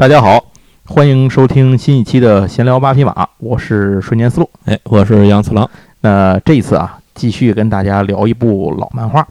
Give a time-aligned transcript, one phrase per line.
[0.00, 0.42] 大家好，
[0.86, 4.48] 欢迎收听新一期的闲聊八匹马，我是瞬间思路。
[4.64, 5.68] 哎，我是杨次郎。
[6.00, 9.28] 那这一次啊，继续跟大家聊一部老漫画。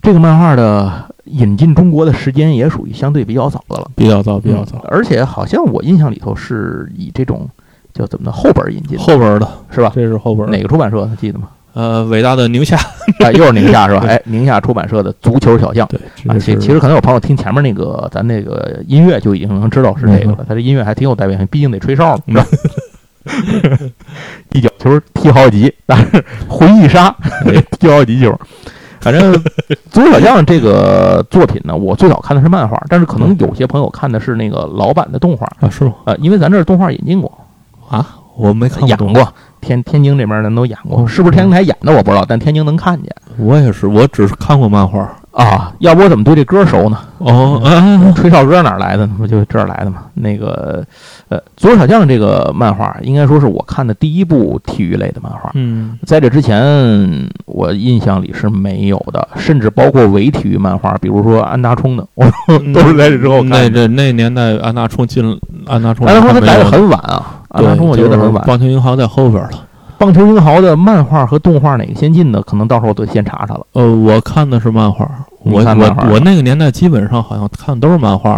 [0.00, 4.78] 这个漫画的引进中国的时间也属于相对比较早的了，比较早，比较早。
[4.86, 7.50] 而且好像我印象里头是以这种
[7.92, 9.90] 叫怎么的后本引进，后本的是吧？
[9.92, 10.48] 这是后本。
[10.48, 11.04] 哪个出版社？
[11.06, 11.48] 他记得吗？
[11.76, 12.74] 呃，伟大的宁夏，
[13.22, 14.02] 啊， 又是宁夏是吧？
[14.08, 15.86] 哎，宁夏出版社的《足球小将》。
[15.90, 20.38] 对，啊，其其实可能有朋友听前面那个咱那个音乐就已经能知道是这个了。
[20.48, 22.42] 他这音乐还挺有代表性，毕竟得吹哨嘛。
[24.52, 27.14] 一脚球踢好几，但是回忆杀
[27.78, 28.34] 踢好几球。
[29.02, 29.34] 反正
[29.90, 35.92] 《足球小将》这个作品呢，我最早看的是漫画，但是可能有些朋友看的是那个老版的动画啊，是吗？
[36.06, 37.30] 呃，因为咱这动画引进过
[37.90, 39.34] 啊，我没看演过。
[39.60, 43.10] 天天津这边人都演过，是不是天津台演的我不知道，但天津能看见。
[43.38, 45.72] 我也是，我只是看过漫画啊。
[45.78, 46.98] 要不我怎么对这歌熟呢？
[47.18, 47.60] 哦，
[48.16, 49.06] 吹哨歌哪来的？
[49.06, 50.04] 不就这儿来的吗？
[50.14, 50.84] 那个，
[51.28, 55.50] 呃，足球小将这个漫画，应该说是我看的第一部体育类的漫画。
[55.54, 62.24] 嗯，在这之前，我印象里是没有的，甚至包括伪体育漫画，比如说安达充的，我
[62.74, 63.50] 都是在这之后看。
[63.50, 65.22] 那这那年代，安达充进
[65.66, 67.42] 安达充，安达充他来的很晚啊。
[67.48, 69.50] 安达充我觉得很晚，棒球银行在后边了。
[69.98, 72.42] 棒球英豪的漫画和动画哪个先进的？
[72.42, 73.66] 可能到时候我得先查查了。
[73.72, 75.08] 呃，我看的是漫画，
[75.42, 78.32] 我我我那个年代基本上好像看都是漫画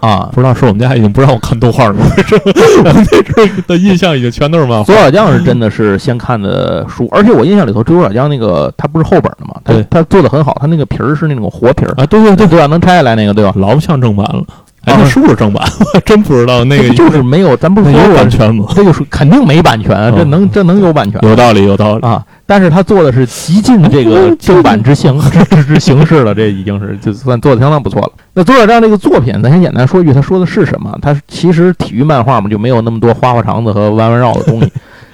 [0.00, 0.30] 啊。
[0.32, 1.94] 不知道是我们家已经不让我看动画了，
[2.84, 4.84] 我那时候的印象已经全都是漫画。
[4.84, 9.54] 左小将是真的是先看的书，而且我印象里头，左小将那个他不是后本的嘛？
[9.64, 12.66] 他他做的很好，他那个皮儿是那种活皮儿啊，对对对对吧？
[12.66, 13.52] 能拆下来那个对吧？
[13.56, 14.42] 老不像正版了。
[14.86, 15.66] 哎，那是不是正版？
[15.94, 18.66] 我真不知道那个就是没有，咱不是有版权吗？
[18.74, 21.18] 这就是肯定没版权，这能这能有版权？
[21.22, 22.24] 有道理，有道理啊！
[22.46, 28.12] 但是他做的是极尽这个 正版之形之 之形式了，这已经是就算做的相当不错了。
[28.34, 30.94] 那左小将这个作品，咱先简单说一句，他说的是什么？
[31.00, 34.70] 他其实体育漫画嘛，就没有那么多花花肠子和弯弯绕的东西。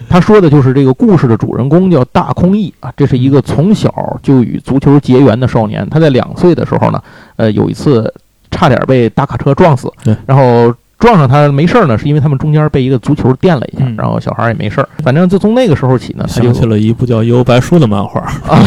[0.09, 5.87] 他说的就是这个故事的主人公叫大空翼啊，这是一个从小就与足球结缘的少年。
[5.89, 7.01] 他在两岁的时候呢，
[7.37, 8.13] 呃，有一次。
[8.51, 9.93] 差点被大卡车撞死，
[10.27, 10.75] 然后。
[11.01, 14.89] 撞上他没事儿呢，是因为他们中间被一个足球垫了一下，然后小孩也没事儿。
[15.03, 18.21] 反正就从那个时候起呢，他想起了一部叫《幽白书》的漫画。
[18.21, 18.63] 啊，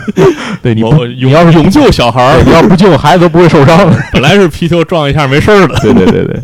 [0.62, 0.82] 对你
[1.24, 3.90] 你要是勇救小孩儿，你要不救孩子都不会受伤。
[4.12, 5.74] 本来是皮球撞一下没事儿的。
[5.80, 6.38] 对对对对。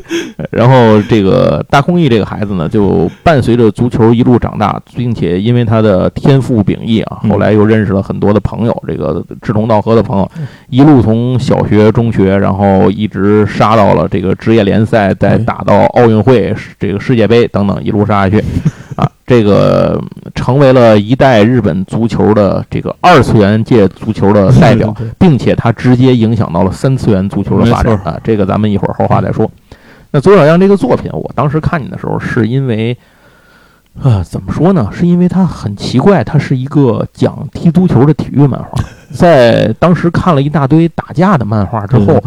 [0.51, 10.31] 然后这个大空翼这个孩子呢，就伴随着足球一路长大，并且因为他的天赋秉异啊，后来又认识了很多的朋友，这个志同道合的朋友，
[10.71, 15.34] 一路从小学、中学，然后一直杀到了这个职业联赛，在。
[15.43, 18.45] 打到奥运会、这个世界杯等等，一路杀下去，
[18.97, 19.99] 啊，这个
[20.35, 28.21] 成为了一代日本足球的这个二次元界足球的代表，并且它直接影响到了三次元足球的发展啊。
[28.23, 29.51] 这个咱们一会儿后话再说。
[30.11, 32.97] 那左小将这个作品，我当时看见的时候，是因为，
[34.03, 34.89] 啊，怎么说呢？
[34.93, 38.71] 是因为它很奇怪，它是一个讲踢足球的体育漫画。
[39.13, 42.23] 在当时看了一大堆打架的漫画之后。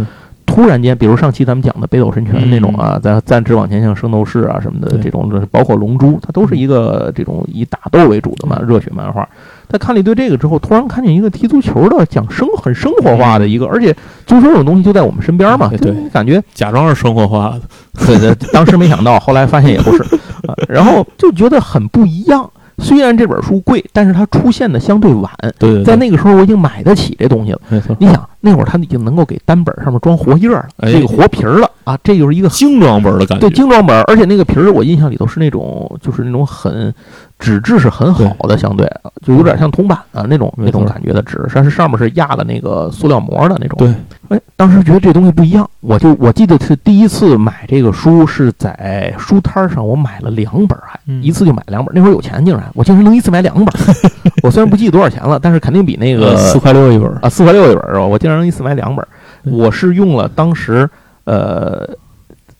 [0.47, 9.27] 突然间，比如上期咱们讲的《北斗神拳》那种啊，在暂时往前像《圣斗士》啊什么的这种，包括《龙珠》，它都是一个这种以打斗为主的嘛，热血漫画。
[9.69, 13.93] 在看了一堆这个之后，突然看见一个踢足球的，讲生很生活化的一个，而且
[14.25, 17.61] 足球这种东西就在我们身边嘛，对，感觉假装是生活化的。
[18.05, 20.03] 对对，当时没想到，后来发现也不是，
[20.67, 22.49] 然后就觉得很不一样。
[22.79, 25.29] 虽然这本书贵，但是它出现的相对晚。
[25.57, 27.59] 对，在那个时候我已经买得起这东西了。
[27.69, 33.49] 没错，你想那会儿他已经能够给单本上面装活页了，这个活皮儿了啊，这就是一个精装本的感觉。
[33.49, 36.93] 对，精装本，而且那个皮儿我印象里头是那种，就是那种很。
[37.39, 38.91] 纸质是很好的，相对
[39.23, 43.77] 就有点像铜板的那种那种感觉的纸，但是上面是压的那个塑料膜的那种。
[43.77, 43.93] 对，
[44.29, 51.93] 哎，当时觉得这东西不一样，我就我记得是第一次买这个书是在书摊上，我买了两本，还一次就买两本。
[51.93, 53.67] 那会儿有钱，竟然我竟然能一次买两本。
[54.41, 58.03] 我虽然不记得多少钱了，但是肯定比那个四块六一本啊，四块六一本是吧？
[58.03, 59.05] 我竟然能一次买两本。
[59.43, 60.89] 我是用了当时
[61.25, 61.89] 呃，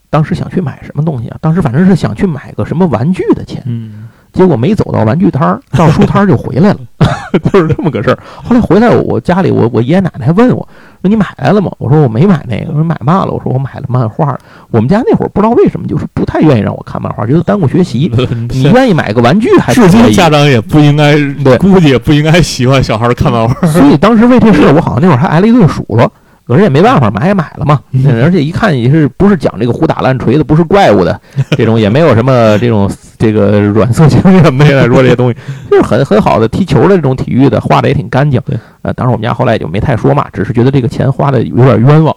[0.10, 1.38] 当时想去买什么东西啊？
[1.40, 3.64] 当时反正是想去买个什么玩具的钱。
[3.66, 4.10] 嗯。
[4.34, 6.80] 结果没走到玩具摊儿，到书摊儿就回来了，
[7.52, 8.20] 就是这么个事儿。
[8.44, 10.68] 后来回来，我家里我我爷爷奶奶还问我，
[11.02, 11.72] 说你买来了吗？
[11.78, 13.32] 我说我没买那个，我说买嘛了？
[13.32, 14.38] 我说我买了漫画。
[14.72, 18.12] 我们家那会儿不知道为什么，就是不太愿意让我看漫画，觉得耽误学习。
[18.50, 19.88] 你愿意买个玩具还是？
[20.14, 21.14] 家长也不应该，
[21.44, 23.68] 对，估计也不应该喜欢小孩看漫画。
[23.68, 26.12] 所以当时为这事，我好像那会儿还挨了一顿数落。
[26.48, 27.82] 可是也没办法，买也买了嘛。
[28.22, 31.20] 而且一看也是不是讲这个胡打烂锤的，不是怪物的
[31.58, 35.38] 这种，也没有什么这种这个软色情什么的，说这些东西
[35.70, 38.42] 就是很很好的踢球的这种体育的，画的也挺干净。
[38.46, 42.16] 对，呃，当然我们家后来也就没太说嘛，只是觉得这个钱花的有点冤枉。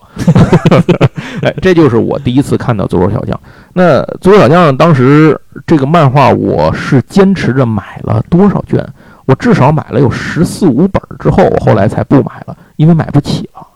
[1.43, 3.35] 哎，这就是我第一次看到《足球小将》。
[3.73, 8.87] 那《足球小将》当时这个漫画，我是坚持着买了多少卷？
[9.27, 13.67] 我至少买了有十四五本之后，我后来才不买了，因为买不起了。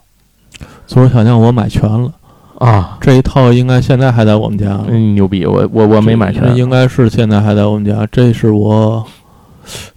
[0.86, 2.12] 足球小将我买全了
[2.58, 4.80] 啊，这一套应该现在还在我们家。
[4.86, 5.44] 嗯，牛逼！
[5.44, 8.06] 我我我没买全，应该是现在还在我们家。
[8.12, 9.04] 这是我，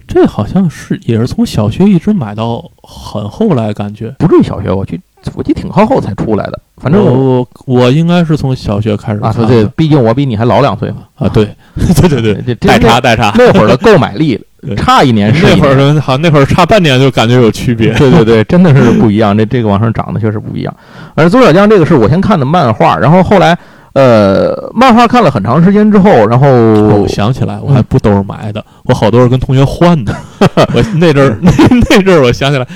[0.06, 5.00] 这好像是也是从小学一直买到很后来，感觉不至于小学，我去，
[5.34, 6.60] 我记挺靠后才出来的。
[6.78, 10.98] 反正我我应该是从小学开始啊，对，毕竟我比你还老两岁嘛。
[11.14, 11.44] 啊，对，
[11.76, 13.32] 对 对对，代差代差。
[13.36, 14.38] 那会儿的购买力。
[14.76, 17.92] 差一年是，那会儿好，那会儿差半年就感觉有区别。
[17.94, 19.36] 对对对， 真的是不一样。
[19.36, 20.74] 这这个往上涨的确实不一样。
[21.14, 23.56] 而左小将这个是我先看的漫画，然后后来
[23.94, 30.14] 呃，漫画看了很长时间之后，然后我想起来，我还不都是买的，我好多是跟同学换的。
[30.74, 31.50] 我那阵儿 那
[31.90, 32.66] 那阵儿，我想起来，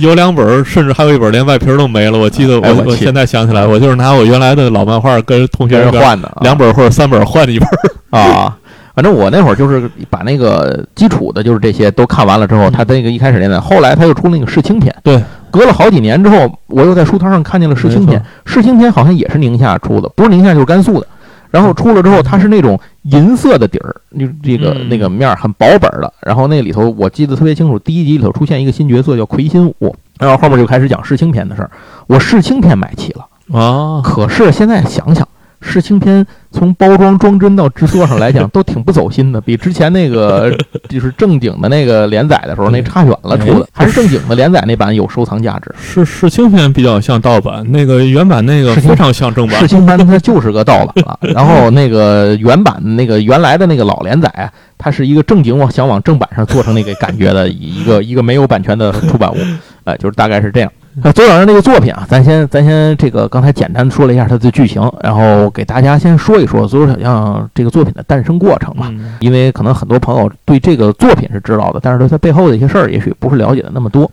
[0.00, 2.18] 有两本，甚至还有一本连外皮都没了。
[2.18, 7.68] 我记得我我现在想起来，我就是拿我原来的老漫画跟同学换的，两本或者三本换一本
[8.10, 8.56] 啊。
[8.94, 14.94] 反正我那会儿就是把那个基础的，就是这些都看完了之后，他那个一开始连载，后来他又出那个世青篇。
[15.02, 18.22] 对，隔了好几年之后，我又在书摊上看见了世青篇。
[18.44, 21.06] 世青篇好像也是宁夏出的，不是宁夏就是甘肃的。
[21.50, 26.12] 然后出了之后，它是那种银色的底儿，就这个那个面儿很薄本的。
[26.22, 31.70] 然后那里头我记得特别清楚，第一集里头出现一个新角色叫魁星武，然后后面就开始讲世青篇的事儿。
[32.06, 33.26] 我世青篇买齐了
[33.58, 35.26] 啊，可是现在想想。
[35.62, 40.54] 世青篇从包装装帧到制作上来讲都挺不走心的， 比之前那个
[40.90, 43.38] 就是正经的那个连载的时候那差远了。
[43.38, 45.72] 出的还是正经的连载那版有收藏价值。
[45.80, 49.60] 是世青篇比较像盗版，那个原版那个非常像正版。
[49.60, 59.36] 世青篇它就是个盗版了， 然后那个原版那个原来的那个老连载，它是一个正经往想往正版上做成那个感觉的一个一个没有版权的出版物，
[59.84, 60.70] 哎，就是大概是这样。
[60.94, 68.92] 那左小将这个作品啊，咱先咱先这个刚才简单说了一下它的剧情，然后给大家先说一说左小将这个作品的诞生过程吧。
[69.20, 74.10] 因为可能很多朋友对这个作品是知道的，但是对它背后的一些事儿，也许不是了解的那么多。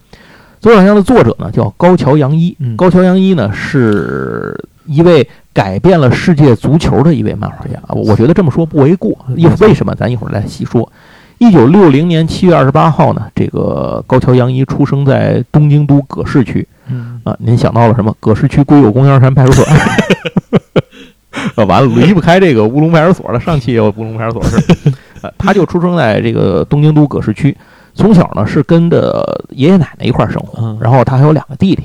[0.62, 9.14] 左小将的作者呢叫高桥洋一，高桥洋一呢是一位改变了世界足球的一位漫画家，我觉得这么说不为过。
[9.36, 9.94] 因为什么？
[9.96, 10.90] 咱一会儿再细说。
[11.40, 16.68] 一九六零年七月二十八号呢，这个高桥洋一出生在东京都葛饰区。
[16.90, 18.14] 嗯啊，您想到了什么？
[18.20, 19.66] 葛饰区归有公园山派出所。
[21.56, 23.40] 啊，完了，离不开这个乌龙派出所了。
[23.40, 24.92] 上期也有乌龙派出所是。
[25.22, 27.56] 呃， 他就出生在这个东京都葛饰区，
[27.94, 31.84] 从小呢是跟着爷爷奶奶一块生活，然后他还有两个弟弟。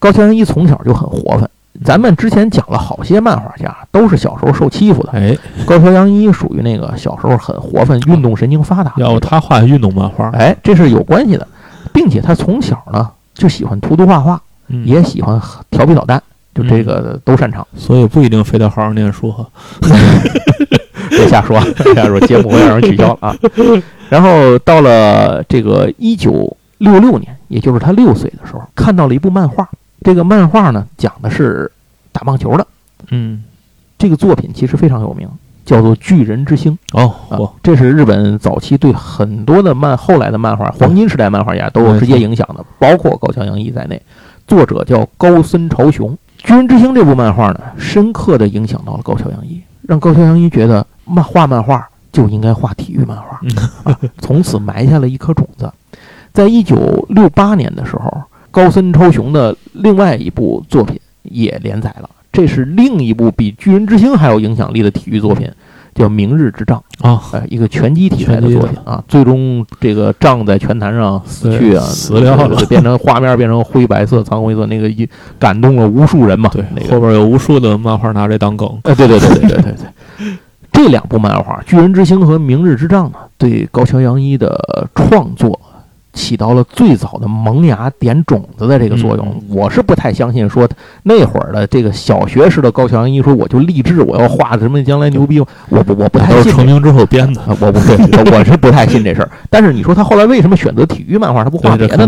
[0.00, 1.48] 高桥洋一从小就很活泛。
[1.84, 5.10] 咱们之前讲了好些漫画家，都是小时候受欺负的。
[5.12, 5.36] 哎，
[5.66, 8.92] 高桥洋一属于那个小时候很活泛、运动神经发达。
[8.96, 10.30] 要不他画运动漫画？
[10.30, 11.46] 哎，这是有关系的，
[11.92, 14.40] 并且他从小呢就喜欢涂涂画画，
[14.84, 16.22] 也喜欢调皮捣蛋，
[16.54, 17.66] 就这个都擅长。
[17.76, 19.46] 所以不一定非得好好念书哈。
[21.10, 23.36] 别瞎说， 别瞎说，节目会让人取消了啊。
[24.08, 29.68] 然后到了这个一九六六年，也就是他六岁的时候，看到了一部漫画。
[30.04, 31.70] 这个漫画呢，讲的是
[32.16, 32.66] 打棒球的。
[33.10, 33.44] 嗯，
[33.98, 35.28] 这个作品其实非常有名，
[35.66, 36.78] 叫做《巨人之星》。
[36.98, 44.00] 哦，这是日本早期对很多的漫后来的漫画黄金时代漫画家都有直接影响的，包括高桥洋一在内。
[44.46, 53.38] 作者叫高森朝雄，《巨人之星》这部漫画呢，深刻的影响到了高桥洋一，让高桥洋一觉得漫画漫画就应该画体育漫画，
[54.20, 55.70] 从此埋下了一颗种子。
[56.32, 58.22] 在一九六八年的时候。
[58.48, 60.98] 高森超雄的另外一部作品
[61.30, 65.50] 也连载了，这是另一部比《巨人之星》还有影响力的体育作品，
[65.94, 69.02] 叫《明日之杖》啊，哎，一个拳击题材的作品啊。
[69.08, 76.50] 最终这个杖在拳坛上死去啊，死掉了，变成画面变成灰白色、苍灰色，那个一感动了无数人嘛。
[76.52, 78.68] 对，那后边有无数的漫画拿这当梗。
[78.82, 79.74] 哎，对对对对 对对
[80.18, 80.36] 对，
[80.72, 85.58] 这两部漫画《巨人之星》和《明日之杖》呢，对高桥洋一的创作。
[86.16, 90.66] 起到了最早的萌芽点种子的这个作用，我是不太相信说
[91.04, 96.50] 那会儿的这个小学时的高桥洋一说我就立志我要画什么将来牛逼，我不我不太信。
[96.50, 99.30] 成名之后编的，我不对，我是不太信这事儿。
[99.50, 102.06] 但是你说他后来为什么选择体育漫画，他不画别的呢？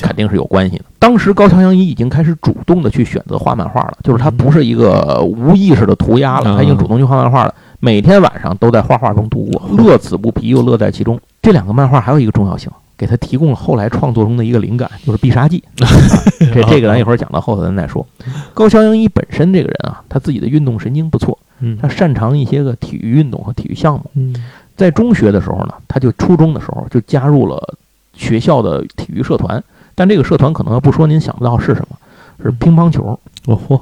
[0.00, 0.84] 肯定是有关系的。
[0.98, 7.54] 当时高桥洋一已经开始主动的去选择画漫画了，就是他不是一个无意识的涂鸦了，他已经主动去画漫画了。
[7.78, 11.18] 每天晚上都在画画中度过，乐此不疲又乐在其中。
[11.42, 12.70] 这两个漫画还有一个重要性。
[13.00, 15.64] 给他提供了后来创作中的一个灵感，就是必杀技。
[16.52, 18.06] 这这个咱一会儿讲到后头咱再说。
[18.52, 21.38] 高桥阳一本身这个人啊，他自己的运动神经不错，
[21.80, 24.10] 他擅长一些个体育运动和体育项目。
[24.76, 27.74] 在中学的时候呢，他就初中的时候就加入了
[28.12, 29.64] 学校的体育社团，
[29.94, 31.96] 但这个社团可能要不说您想不到是什么，
[32.42, 33.18] 是乒乓球。
[33.46, 33.80] 哦嚯！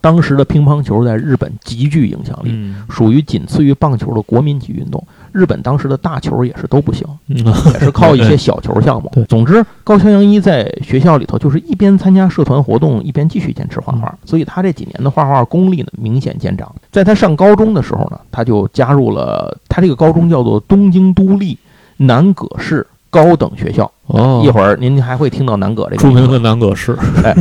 [0.00, 5.02] 当时的乒乓球在日本极具影响力，属于仅次于棒球的国民级运动。
[5.32, 9.10] 日本当时的大球也是都不行，也是靠一些小球项目。
[9.28, 14.16] 总之，高桥阳一在学校里头就是一边参加社团活动，一边继续坚持画画。
[14.24, 16.72] 所以他这几年的画画功力呢明显见长。
[16.92, 21.58] 在他上高中的时候呢，他就加入了他这个高中叫做东京都立
[21.96, 23.90] 南葛市高等学校。
[24.06, 26.96] 哦，一会儿您还会听到南葛这个著名的南葛市。
[27.24, 27.34] 哎。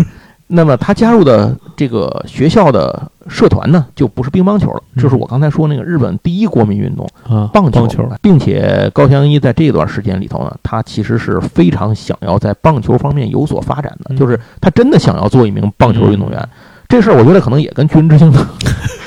[0.48, 7.88] 那么他加入的这个学校的社团呢，就不是乒乓球了，就是我刚才说那个日本第一国民运动啊，棒球，
[8.22, 16.50] 并且高翔一在这段时间里头呢，他其实是非常想要在棒球方面有所发展的，就是他真的想要做一名棒球运动员。
[16.88, 18.32] 这事儿我觉得可能也跟巨人之星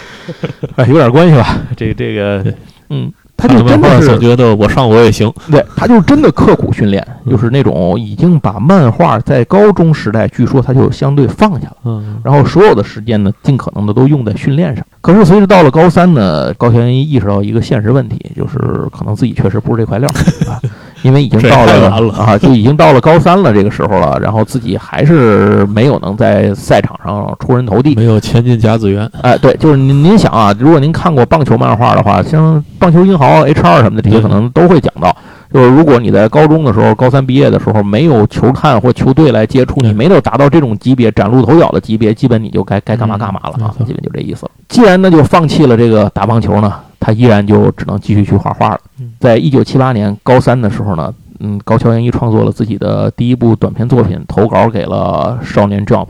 [0.76, 1.58] 哎有点关系吧。
[1.76, 2.44] 这这个
[2.90, 3.12] 嗯。
[3.36, 14.84] 他就真的是觉得我上我也行，对，他就真的刻苦训练，就是那种已经把漫画在高中时代，据说他就相对放下了，嗯，然后所有的时间呢，尽可能的都用在训练上。
[15.00, 18.58] 可是随着到了高三呢，高翔一意识到一个现实问题，就是
[18.90, 20.08] 可能自己确实不是这块料
[20.48, 20.58] 啊。
[21.06, 29.08] 因为已经到了啊，就已经到了高三了这个时候了，然后自己还是没有能在赛场上出人头地，没有前进甲子园。
[29.22, 35.16] 哎，对，就是您您想啊，如果您看过棒球漫画的话，像棒球英豪 H 二什么的，这些可能都会讲到，
[35.54, 44.50] 就是如果你在高中的时候，高三毕业的时候没有球探或球队来接触，你没有达到这种级别崭露头角的级别，基本你就该该干嘛干嘛了啊，基本就这意思。
[44.68, 46.72] 既然呢就放弃了这个打棒球呢？
[46.98, 48.80] 他依然就只能继续去画画了。
[49.20, 56.06] 在一九七八年高三的时候呢，嗯，高桥阳一创作了自己的第一部短篇作品，投稿给了《少年 Jump》。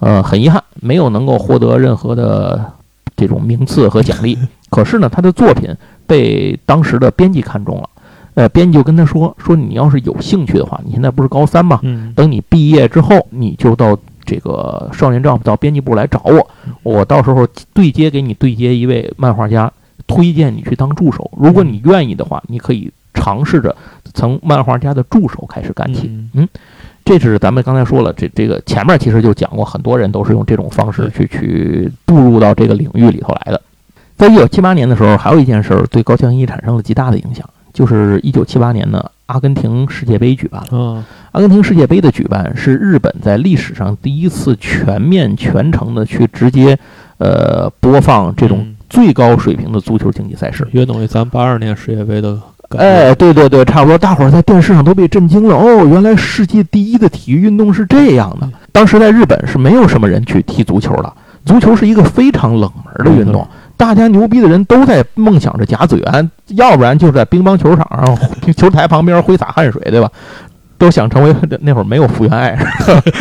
[0.00, 2.72] 呃，很遗憾，没有能够获得任何的
[3.16, 4.36] 这种名次和奖励。
[4.70, 5.74] 可是呢，他的作品
[6.06, 7.88] 被当时的编辑看中了。
[8.34, 11.80] 呃，编辑就跟他说：“说你要是有兴趣的话，你现在不是高三吗？
[12.16, 16.50] 等你毕业之后，你就到这个《少年 Jump》到编辑部来找我，
[16.82, 19.72] 我到时候对接给你对接一位漫画家。”
[20.06, 23.74] 推荐你去当助手，如果你愿意的话，你可以尝试着
[24.12, 26.10] 从漫画家的助手开始干起。
[26.34, 26.48] 嗯，
[27.04, 33.60] 这是咱们刚才说了，这这个前面其实就讲过，很多人都是用这种方式去去步入到这个领域里头来的。
[34.16, 41.04] 在一九七八年的时候，还有一件事儿对高桥一产生了极大的影响，就是一九七八年呢，阿根廷世界杯举办了。
[41.32, 46.78] 阿根廷世界杯的举办是日本在历史上第一次全面全程的去直接
[47.18, 48.73] 呃播放这种。
[48.94, 52.38] 最高水平的足球竞技赛事，约等于咱八二年世界杯的。
[52.78, 53.98] 哎，对对对，差不多。
[53.98, 55.56] 大伙儿在电视上都被震惊了。
[55.56, 58.48] 哦，原来世界第一的体育运动是这样的。
[58.70, 61.12] 当时在日本是没有什么人去踢足球的，
[61.44, 63.44] 足球是一个非常冷门的运动。
[63.76, 68.16] 大家牛逼的人都在梦想着甲子园，要不然就是在乒乓球场上
[68.56, 70.08] 球台旁边挥洒汗水，对吧？
[70.78, 72.56] 都想成为那会儿没有福原爱，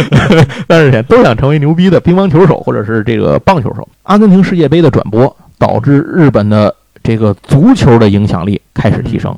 [0.67, 3.87] 但是都想成为牛逼的乒乓球手或者是这个棒球手。
[4.03, 5.35] 阿根廷世界杯的转播。
[5.63, 9.33] 导致日本的这个足球的影响力开始提升。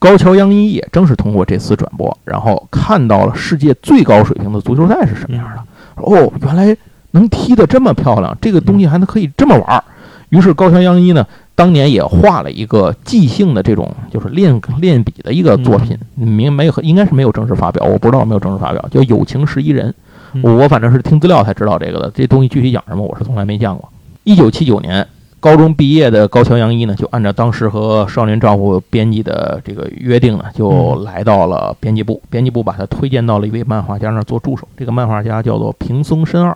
[0.00, 5.62] 高桥洋一也正是通过这次转播，然后看到了世界最高水平的足球赛是什么样的。
[6.02, 6.76] 哦，原来
[7.12, 9.84] 能踢得这么漂亮，这个东西还能可以这么玩。
[10.30, 19.94] 于是高桥洋一呢，当年也画了一个即兴的这种，就是练练笔的一个作品，明没有应该是没有正式发表，我不知道有没有正式发表，叫《友情十一人》。
[20.42, 23.88] 我反正是听资料才知道这个的，这东西具体讲什么，我是从来没见过。
[24.24, 25.06] 一九七九年。
[25.48, 32.20] 高中毕业的高桥洋一呢，就按照当时和少年丈夫编辑的这个约定呢，就来到了编辑部。
[32.28, 34.68] 编辑部把他推荐到了一位漫画家那儿做助手。
[34.76, 36.54] 这个漫画家叫做平松伸二。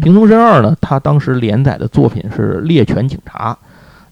[0.00, 3.52] 平松伸二呢，他当时连载的作品是《猎犬警察》。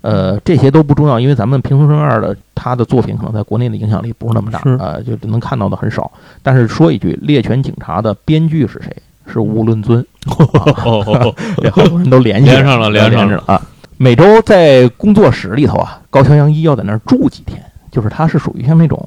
[0.01, 6.11] 呃，这些都不重要，因为咱们平松伸二的他的作品可能在国内的影响力不是那么大，呃，就能看到的很少。
[6.43, 8.97] 但是说一句，《猎犬警察》的编剧是谁？
[9.33, 10.05] 是吴伦尊。
[10.27, 13.63] 好多人都联系上了，连上了啊。
[14.01, 19.05] 每周在工作室里头啊，高桥阳一要在那儿住几天，就是他是属于像那种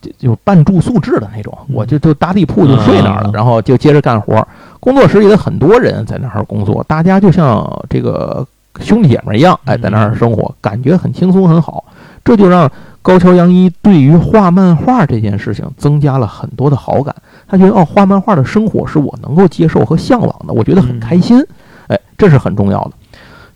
[0.00, 4.46] 就就半住宿制的那种，我就就搭地铺就睡那儿了，然后就接着干活。
[4.80, 8.44] 工作室里的很多人在那儿工作，大家就像这个
[8.80, 11.84] 兄弟姐妹一样，哎，在那儿生活，感觉很轻松很好。
[12.24, 12.70] 这就让
[13.02, 17.14] 高桥阳一对于画漫画这件事情增加了很多的好感。
[17.46, 21.44] 他觉得哦，画漫画的生活是我能够接受和向往的，我觉得很开心。
[21.88, 22.92] 哎，这是很重要的。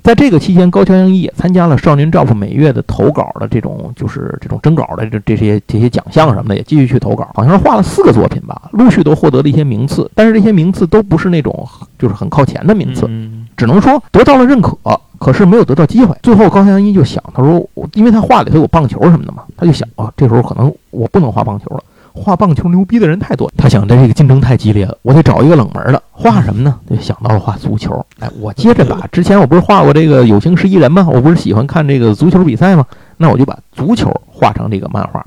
[0.06, 7.28] 在这个期间，高桥阳一也参加了《少年 Jump》每月的投稿的这种，就是这种征稿的这这些这些奖项什么的，也继续去投稿。
[7.34, 13.10] 好像是画了四个作品吧，陆续都获得了一些名次，但是这些名次都不是那种就是很靠前的名次，
[13.56, 14.78] 只能说得到了认可，
[15.18, 16.16] 可是没有得到机会。
[16.22, 21.82] 最后，高桥阳一就想，他说，因为他画里头有棒球什么的嘛，他就想啊，这时候可能我不能画棒球了。
[22.16, 26.02] 画棒球牛逼的人太多，他想，这个竞争太激烈了，我得找一个冷门的。
[26.10, 26.74] 画什么呢？
[26.88, 28.04] 就想到了画足球。
[28.18, 31.06] 哎，我接着把之前我不是画过这个有情十一人吗？
[31.12, 32.84] 我不是喜欢看这个足球比赛吗？
[33.18, 35.24] 那我就把足球画成这个漫画。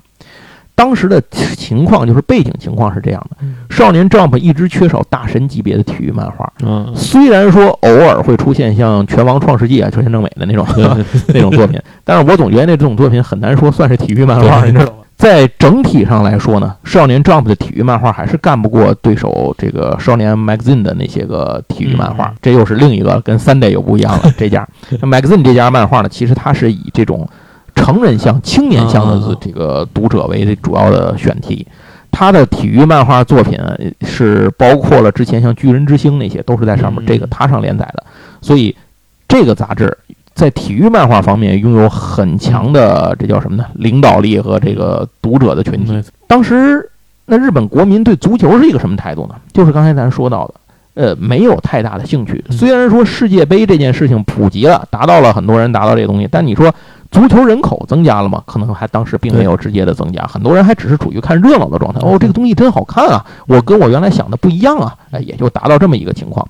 [0.75, 6.51] 当时的情况就是背景情况是这样的：少年 Jump 一直缺少大神级别的体育漫画。
[6.63, 10.65] 嗯，虽然说偶尔会出现像《拳王创世纪》啊、秋田正美的那种
[11.27, 14.91] 那种作品，但是我总觉得那这种作品很难说算是体育漫画，你知道吗？
[15.19, 22.33] 在整体上来说呢，少年 Jump 的体育漫画还是干不过对手这个少年 Magazine 的那些个体育漫画。
[22.41, 24.31] 这又是另一个跟 Sunday 又不一样了。
[24.39, 24.65] 这家
[25.01, 27.27] Magazine 这家漫画呢，其实它是以这种
[27.75, 31.67] 成人向、青年向的这个读者为主要的选题。
[32.09, 33.59] 它的体育漫画作品
[34.07, 38.05] 是包括了之前像巨人之星那些，都是在上面这个它上连载的。
[38.41, 38.73] 所以
[39.27, 39.97] 这个杂志。
[40.39, 43.65] 在体育漫画方面拥有很强的这叫什么呢？
[43.73, 46.01] 领导力和这个读者的群体。
[46.27, 46.89] 当时
[47.25, 49.35] 那日本国民对足球是一个什么态度呢？
[49.51, 50.53] 就是刚才咱说到的，
[50.93, 52.41] 呃，没有太大的兴趣。
[52.51, 56.73] 虽然说世界杯这件事情普及了，达到了很多人达到这个东西，但你说
[57.11, 58.41] 足球人口增加了吗？
[58.45, 61.99] 可能还当时并没有直接的增加，很多人还只是处于看热闹的状态。
[62.01, 63.25] 哦，这个东西真好看啊！
[63.45, 64.95] 我跟我原来想的不一样啊！
[65.11, 66.47] 哎，也就达到这么一个情况。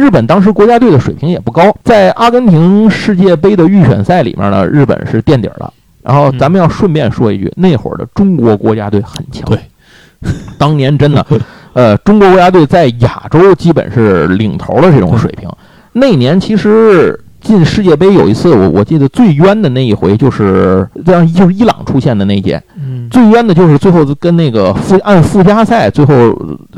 [0.00, 5.70] 日本当时国家队的水平也不高，在阿根廷世界杯的预选赛里面呢，日本是垫底了。
[6.02, 9.44] 然后咱们要顺便说一句，那会儿的中国国家队很强。
[9.44, 9.60] 对，
[10.58, 11.26] 当年真的，
[11.74, 15.46] 呃，中国国家队在亚洲基本是领头的这种水平。
[15.92, 17.20] 那年其实。
[17.40, 22.62] 进世界杯有一次，我我记得最冤的那一回就是让，就是伊朗出现的那届，
[23.10, 26.14] 最冤的就是最后跟那个附按附加赛，最后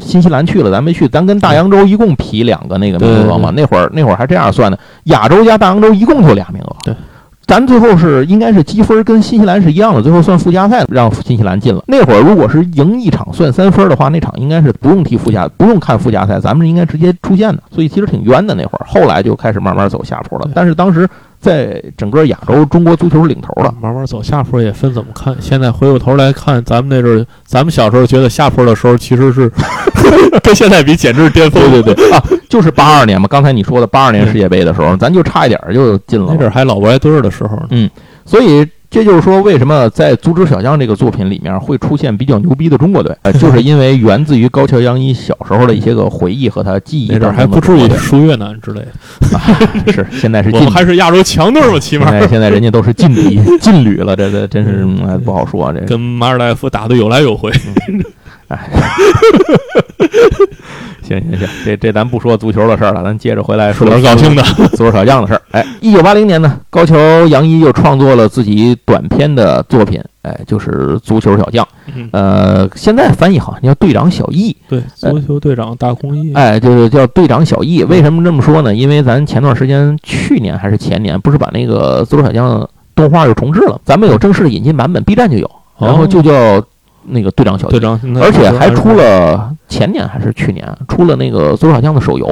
[0.00, 6.76] 新西兰去了，咱没去，咱跟大洋洲一共匹两个那个名额嘛，那会儿那会儿还这样算的，亚洲加大洋洲一共就俩名额。
[6.84, 6.94] 对。
[7.52, 11.84] 咱最后是应该是积分跟新西兰是一样的，最后算附加赛让新西兰进了。
[11.86, 17.62] 那会儿如果是赢一场算三分的话，那场应该是不用踢附加，不用看附加赛，咱们应该直接出线的。
[17.70, 20.48] 所以其实挺冤的那会儿，后来就开始慢慢走下坡了。
[20.54, 21.06] 但是当时。
[21.42, 23.74] 在整个亚洲，中国足球是领头的。
[23.80, 25.36] 慢慢走下坡也分怎么看。
[25.40, 29.50] 现在回过头来看，咱们那阵儿，咱们小时候觉得下坡的时候，其实是
[30.40, 31.60] 跟现在比简直是巅峰。
[31.72, 36.28] 对对对 啊，就是八二年嘛，刚才你说的八二年世界杯的时候，咱就差一点就进了。
[36.30, 37.60] 那阵儿还老不挨堆儿的时候。
[37.70, 37.90] 嗯，
[38.24, 38.64] 所以。
[38.92, 43.16] 这就是说，为什么在《足球小将》这个作品里面会出现比较牛逼的中国队？
[43.22, 47.08] 呃，就是因为源自于高桥阳一小时候的一些个回忆和他记忆。
[47.10, 49.90] 那阵还不至于输越南之类的。
[49.90, 50.50] 是，现在是。
[50.54, 52.10] 我们还是亚洲强队嘛，起码。
[52.26, 54.84] 现在人家都是劲敌，劲旅了，这这真是
[55.24, 55.72] 不好说。
[55.72, 57.50] 这跟马尔代夫打的有来有回。
[58.48, 58.70] 哎。
[61.20, 64.42] 行行行，这这咱不说足球的事儿了，咱接着回来说点高兴的
[64.76, 65.42] 足球小将的事儿。
[65.50, 66.96] 哎，一九八零年呢，高桥
[67.28, 71.64] 洋一又创作了自己短篇的作品，哎，就是《足球小将》。
[72.12, 74.50] 呃，现在翻译好像叫《队长小易》。
[74.68, 76.32] 对，足球队长大空翼。
[76.34, 77.82] 哎，就是叫队长小易。
[77.84, 78.74] 为什么这么说呢？
[78.74, 82.60] 因为咱前段时间，去年还是前年，不是把那个《足球小将》
[82.94, 83.80] 动画又重置了？
[83.84, 86.64] 咱们有正式的引进版本，B 站就有，然后就叫。
[87.04, 92.26] 那个队长小队长，而且还出了前年还是去年出了那个足球小将的手游，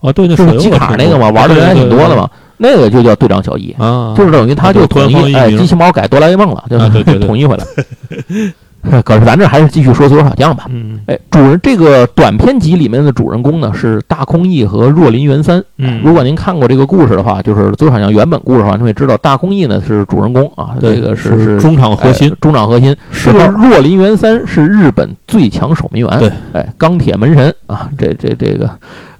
[0.00, 6.78] 啊，对，就是机卡那个嘛，玩的人还挺多的嘛，那个就叫队长小一啊，就是等于他就统一哎，机器猫改哆啦 A 梦了，就
[7.20, 7.64] 统一回来。
[9.04, 10.66] 可是咱这还是继续说足球小将吧。
[10.68, 15.62] 嗯，哎，主人这个短篇集里面的主人公呢是大空翼和若林元三。
[15.78, 22.94] 嗯，如果您看过这个故事的话，就是足球小将原本故事的话，您会知道大空翼呢是主人公啊，这个是是中场核心，中场核心。
[23.24, 26.18] 这个若林元三是日本最强守门员。
[26.18, 28.68] 对，哎，钢铁门神啊，这这这个，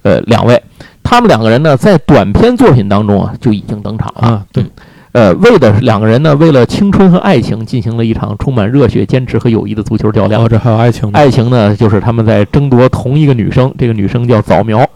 [0.01, 0.61] 呃，两位，
[1.03, 4.27] 他们两个人呢在短篇作品当中啊就已经登场了。
[4.27, 4.65] 啊，对。
[5.13, 10.43] 呃，为的两个人呢，为了青春和爱情，进行了一场充满热血、坚持和友谊的足球较量。
[10.43, 11.09] 哦，这还有爱情？
[11.13, 14.87] 爱情呢，就是他们在争夺同一个女生，这个女生叫早苗。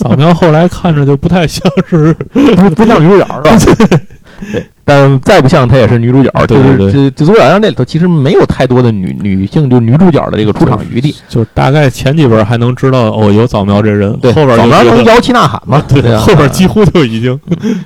[0.00, 3.86] 早苗后来看着就不太像是， 不不像鱼眼儿，是吧？
[4.52, 4.66] 对。
[4.84, 6.30] 但再不像她也是女主角。
[6.46, 11.14] 对对对，这这《足球小将》这里头其实没有太多的女女性，就女主角的这个出场余地。
[11.28, 15.82] 就大概前几本还能知道哦，有早苗这人，对，后边早苗能摇旗呐喊嘛？
[15.88, 17.38] 对，后边几乎就已经。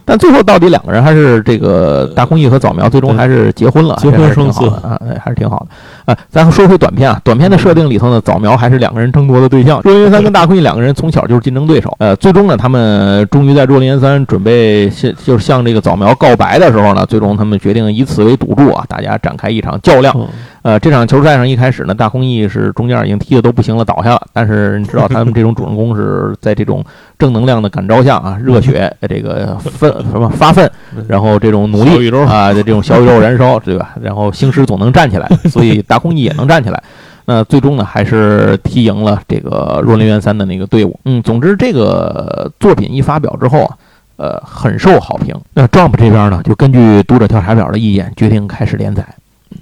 [0.04, 6.18] 但最后到底两个人还是这个大空翼和早苗最终还是结婚了，结婚生子啊，还是挺好的啊。
[6.30, 9.80] 咱说回短片啊，短片的设定里头呢，早苗还是两个人争夺的对象。
[9.84, 20.14] 若林元三跟大空翼两个人从小就是竞争对手，呃，最终呢，他们终于在若林元三准备向就是向这个早苗告白的时候呢，最终他们决定以此为赌注啊，大家展开一场较量。
[20.62, 24.22] 呃，这场球赛上一开始呢，大空翼是中间已经踢的都不行了，倒下了。
[24.32, 26.84] 但是你知道他们这种主人公是 在这种
[27.18, 30.68] 正能量的感召下啊，热血这个奋什么发奋，
[31.06, 33.94] 然后这种努力啊的这种小宇宙燃烧，对吧？
[34.02, 36.82] 然后星矢总能站起来，所以大空翼也能站起来。
[37.28, 40.98] 那最终呢，还是踢赢了这个若林元三的那个队伍。
[41.04, 43.76] 嗯，总之这个作品一发表之后啊，
[44.16, 45.34] 呃，很受好评。
[45.54, 49.06] 那 Jump 这边呢，就根据读者调查表的意见，决定开始连载。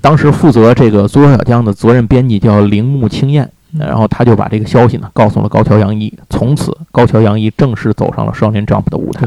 [0.00, 9.26] 当时负责这个《足球小将》的责任编辑叫铃木清彦，然后他就把这个消息呢告诉了高桥洋一，从此高桥洋一正式走上了少年 Jump 的舞台，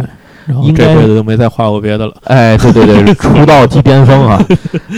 [0.64, 2.14] 应该这辈子就没再画过别的了。
[2.26, 4.44] 哎，对对对， 出道即巅峰啊！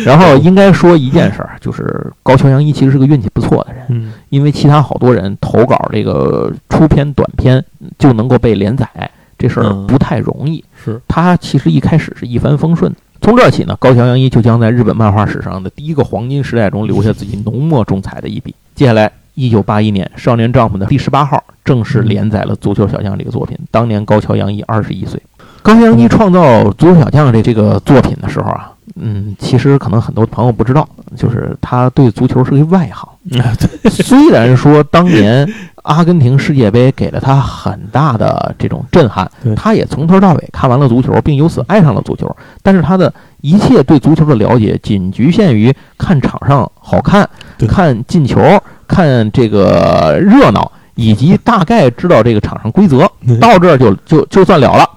[0.06, 7.64] 然后应该说一件事儿，就是高桥阳一其实是个运气不错的人，因为其他好多人投稿这个出篇短篇
[7.98, 8.88] 就能够被连载，
[9.40, 10.64] 这事儿不太容易。
[10.86, 12.94] 是他其实一开始是一帆风顺。
[13.22, 18.54] 从这起呢，高桥阳一就将在日本漫画史上的第一个黄金时代中留下自己浓墨重彩的一笔。
[18.76, 23.58] 接下来，一九八一年，《少年 Jump》的第十八号正式连载了《足球小将》这个作品。
[23.72, 25.22] 当年高桥阳一二十一岁。
[25.62, 33.10] 高桥阳一创造《足球小将》这这个作品的时候啊，嗯，其实可能很多朋友不知道，就是他对足球是个外行。
[33.90, 35.48] 虽然说当年。
[35.84, 42.36] 阿根廷世界杯给了他很大的这种震撼，他也从头到尾看完了足球，并由此爱上了足球。
[42.62, 47.28] 但是他的一切对足球的了解仅局限于看场上好看、
[47.68, 48.40] 看进球、
[48.88, 54.88] 看这个热闹，以及大概知道这个场上规则，到这儿就就就算了了。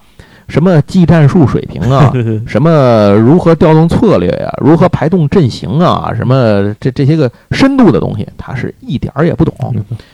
[0.53, 2.13] 什么技战术水平啊？
[2.47, 4.53] 什么如何调动策略呀？
[4.61, 6.13] 如何排动阵型啊？
[6.15, 9.55] 什么这这些个深度的东西，他是一点儿也不懂。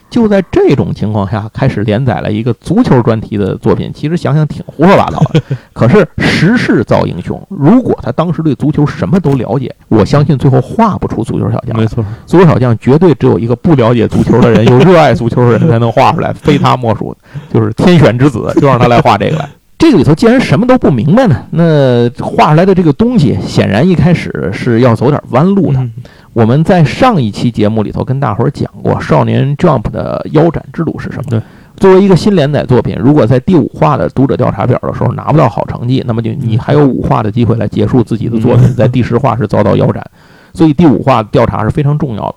[0.08, 3.90] 就在这种情况下，开始连载了一个足球专题的作品。
[3.92, 5.42] 其实想想挺胡说八道的。
[5.74, 11.76] 可是时势造英雄，如果他当时对足球什么都了解，我相信最后画不出足球小将。
[11.76, 17.12] 没错，足球小将绝对只有一个不了解足球的人，有热爱足球的人才能画出来，非他莫属。
[17.52, 19.48] 就是天选之子，就让他来画这个来。
[19.78, 25.88] 这个里头既然什么都不明白呢，那画出来的这个东西显然一开始是要走点弯路的。
[26.32, 31.24] 我们在上一期节目里头跟大伙儿讲过，《少年 Jump》的腰斩之路是什么？
[31.30, 31.40] 对，
[31.76, 40.04] 作为一个新连载作品，如果在第五话的读者调查表的时候拿不到好成绩，那么就你还有五话的机会来结束自己的作品，在第十话是遭到腰斩，
[40.52, 42.34] 所以第五话调查是非常重要的。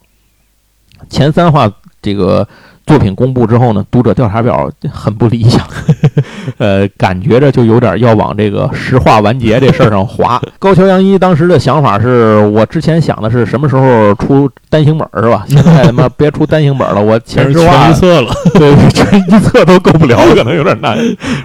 [1.09, 2.47] 前三话这个。
[2.83, 5.65] 作品公布之后呢，读者调查表很不理想，
[6.57, 10.41] 呃，感觉着就有点要往这个石化完结这事儿上滑。
[10.57, 15.45] 高桥阳一当时的想法是我之前想的是什么时候出单行本是吧？
[15.47, 20.97] 现在他妈别出单行本了，我前十话一册了， 对，全一册都够不了，可能有点难。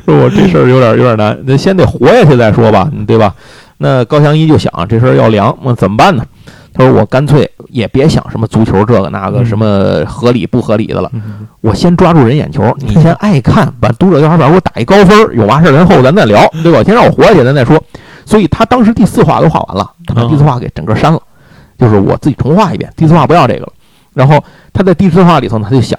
[0.06, 3.32] 说我这事儿有点有点难，那先得活下去再说吧，对吧？
[3.78, 6.24] 那高翔一就想这事儿要凉，那怎么办呢？
[6.76, 11.10] 他说：“我干脆也别想什么足球这个那个什么合理不合理的了，
[11.60, 12.74] 我先抓住人眼球。
[12.78, 16.82] 你先 爱看，把读者调查表给我打一高分，有完事儿然后咱再聊，对吧？
[16.84, 17.82] 先让我活下去，咱再说。
[18.24, 21.20] 所以他当时第四话都画完了，他把第四话给整个删了，
[21.78, 23.72] 就是我自己重画一遍，第四话不要这个了。
[24.12, 25.98] 然后他在第四话里头呢，他就想。”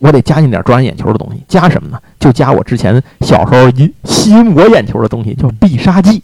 [0.00, 1.98] 我得加进点抓人眼球的东西，加什么呢？
[2.18, 6.22] 就加我之前小时候引吸引我眼球的东西，叫必杀技。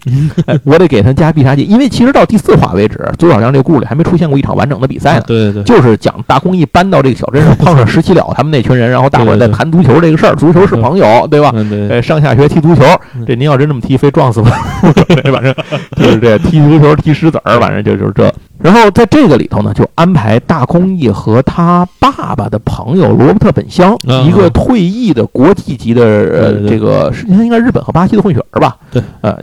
[0.65, 5.25] 我得给他加必杀技，因为其实到第四话为止，《左小将》这个故事里还没出现过一场完整的比赛呢。
[5.27, 10.35] 对对对，就是讲大公益搬到这个小镇上， 碰上石七了他们那群人，然后大伙在谈足球这个事儿。
[10.35, 11.53] 足球是朋友，对吧？
[11.91, 12.83] 呃，上下学踢足球，
[13.27, 14.47] 这您要真这么踢，非撞死我。
[15.31, 15.55] 反正
[15.97, 18.33] 就是这踢足球踢石子儿，反正就就是这。
[18.67, 28.77] 然后在这个里头呢，就安排大空翼和他爸爸的朋友罗伯特本乡，一个退役的国际级的呃，这个应该日本和巴西的混血儿吧？
[28.91, 29.39] 对，呃，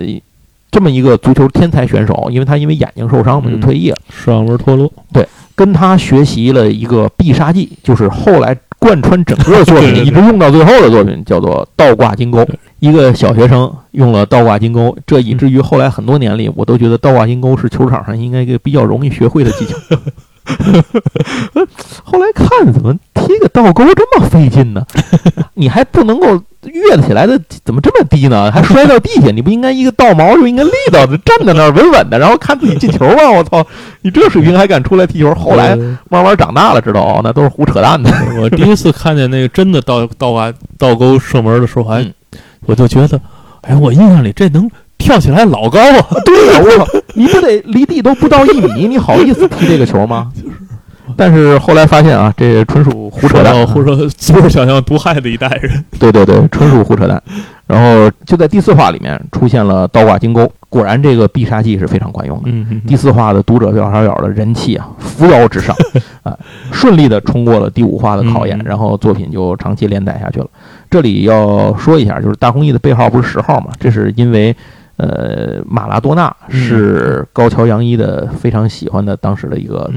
[0.69, 3.97] 这么一个足球天才选手，因为他因为眼睛受伤嘛，就退役了。
[4.09, 4.91] 视网膜脱落。
[5.13, 12.45] 对，跟他学习了一个必杀技，就是后来贯穿整个作品一直用到最后的作品，叫做倒挂金钩。
[12.79, 19.77] 一个小学生用了倒挂金钩，这以至于后来很多年里，我都觉得倒挂金钩是球场上应该一个比较容易学会的技巧。
[22.03, 24.85] 后来看怎么踢个倒钩这么费劲呢？
[25.55, 28.51] 你还不能够跃起来的，怎么这么低呢？
[28.51, 29.31] 还摔到地下？
[29.31, 33.31] 你不应该一个倒毛就应该立到站在那儿稳稳的，然后看自己进球吗？
[33.31, 33.65] 我操！
[34.01, 35.33] 你这水平还敢出来踢球？
[35.35, 35.75] 后来
[36.09, 38.11] 慢慢长大了，知道哦，那都是胡扯淡的。
[38.39, 42.05] 我第一次看见那个真的倒倒挂倒钩射门的时候，还
[42.65, 43.19] 我就觉得，
[43.61, 44.69] 哎，我印象里这能。
[45.03, 46.07] 跳起来老高啊！
[46.25, 50.31] 对呀， 我操，你不得离地都不到一米，你好意思踢这个球吗？
[50.33, 50.55] 就是。
[51.15, 55.83] 但是后来发现啊，这纯属胡扯淡，胡说，就是想象毒害的一代人。
[55.99, 57.21] 对对对，纯属胡扯淡。
[57.67, 62.49] 然后就在第四话里面出现了倒挂金钩，果然这个必杀技是非常管用的。
[62.87, 65.75] 第四话的读者小少小的人气啊，扶摇直上
[66.23, 66.35] 啊，
[66.71, 70.47] 顺利的冲过了第五话的考验，然后作品就长期连载下去了。
[70.89, 73.67] 这里要说一下，就是大公益的背号不是十号嘛？
[73.79, 74.55] 这是因为。
[74.97, 79.89] 呃，马拉多纳是高桥洋一的非常喜欢的当时的一个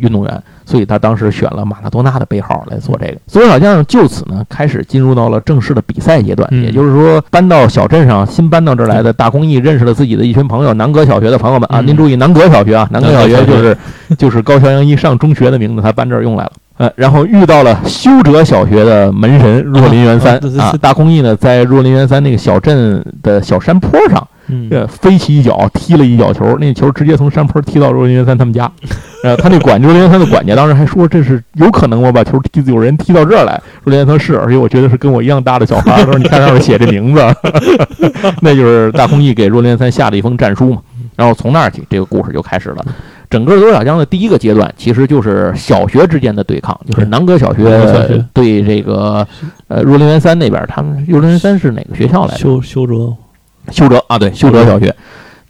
[0.00, 3.16] 运动员，所以他当时选了马拉多纳的背号来做这个。
[3.26, 6.48] 所以好像就此呢，开始进入到了正式的比赛阶段。
[6.62, 13.76] 也就是说，搬到小镇上，新搬到这儿来的大公益认识了自己的一群朋友，南阁小学的朋友们啊，您注意南阁小学啊，南阁小学就是
[14.16, 16.52] 就是高桥洋一上中学的名字，他搬这儿用来了。
[16.76, 24.26] 呃，然后遇到了修哲小学的门神若林元三啊，大公益呢在若林元三那个小镇的小山坡上。
[24.70, 28.70] 呃，飞起一脚踢了一脚球，那球直接从山坡踢到若林元三他们家。
[29.24, 36.04] 呃，他那管若林元三的管家当时还说：“这是有可能我把球踢，有人踢到这儿来。”若林元三是，而且我觉得是跟我一样大的小孩。
[36.04, 37.22] 他说：“你看上面写这名字，
[38.42, 40.82] 那就是大空翼给若林元三下的一封战书嘛。”
[41.16, 42.84] 然后从那儿起，这个故事就开始了。
[43.30, 47.62] 整个左小江的第一个阶段，其实就是小学之间的对抗，就是南阁小学
[48.34, 49.26] 对这个
[49.68, 50.62] 呃若林元三那边。
[50.68, 52.40] 他们若林元三是哪个学校来着？
[52.40, 53.14] 修修哲。
[53.70, 54.94] 修哲啊，对，修哲小学，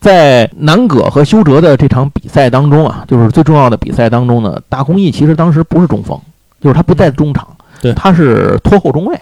[0.01, 6.19] 在南葛和修哲的这场比赛当中啊，就是最重要的比赛当中呢，大公益其实当时不是中锋，
[6.61, 7.47] 就是他不在中场，
[7.81, 9.19] 对，他是拖后中卫。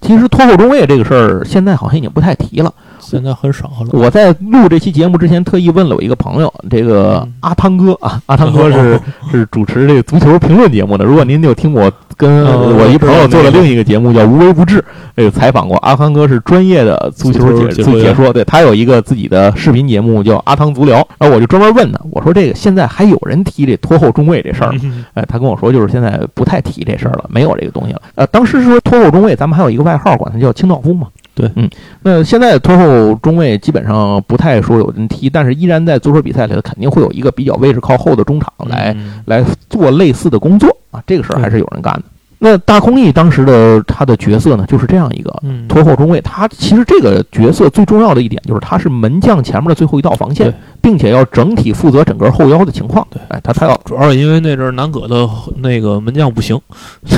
[0.00, 2.72] 其实拖后中卫这个事儿，现在好像已经不太提了。
[3.00, 3.88] 现在很少了。
[3.92, 11.04] 我在录这期节目之前，特意问了我一个朋友，这个阿汤哥啊，阿汤哥是是主持这个足球评论节目的。
[11.04, 12.44] 如果您有听我跟
[12.76, 14.78] 我一朋友做的另一个节目叫《无微不至》，
[15.22, 18.32] 有采访过阿汤哥，是专业的足球解解说。
[18.32, 24.80] 对他有一个自己的视频节目叫《阿汤足疗》，然后我就专门问他，我说这个现在还有人提这拖后中卫这事儿吗？
[25.14, 28.02] 哎，他跟我说就是现在不太提这事儿了，没有这个东西了。
[28.16, 31.06] 呃，当时说拖后中卫，咱们还有一个外号，管他叫清道夫嘛。
[31.38, 31.70] 对，嗯，
[32.02, 38.96] 那现在拖后中卫基本上不太说有人踢，但是依然在足球比赛里头肯定会有一个比较位置靠后的中场来
[39.26, 42.02] 来做类似的工作啊，这个事儿还是有人干的。
[42.38, 46.20] 那大空翼当时的他的角色呢，就是这样一个拖后中卫。
[46.20, 53.06] 他其实这个角色最重要的一点就是他是门将前面的最后一道防线，并且要整体负责整个后腰的情况。
[53.10, 56.60] 对，哎，他他要主要是因为那阵南葛的那个门将不行。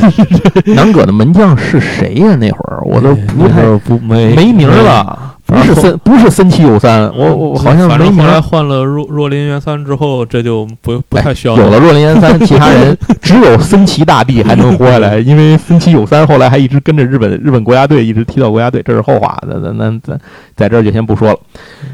[0.74, 2.34] 南葛的门将是谁呀？
[2.36, 5.36] 那会儿我都不太不没没名了。
[5.50, 11.56] 不是森， 不是森崎有三，我我好像没后来换了若若林元三之后，这就不不太需要。
[11.56, 19.36] 有了若林元三，其他人 只有森崎大帝还能活下来，因为森崎有三后来还一直跟着日本日本国家队，一直踢到国家队，这是后话。
[19.46, 20.18] 那那那咱
[20.54, 21.38] 在这儿就先不说了。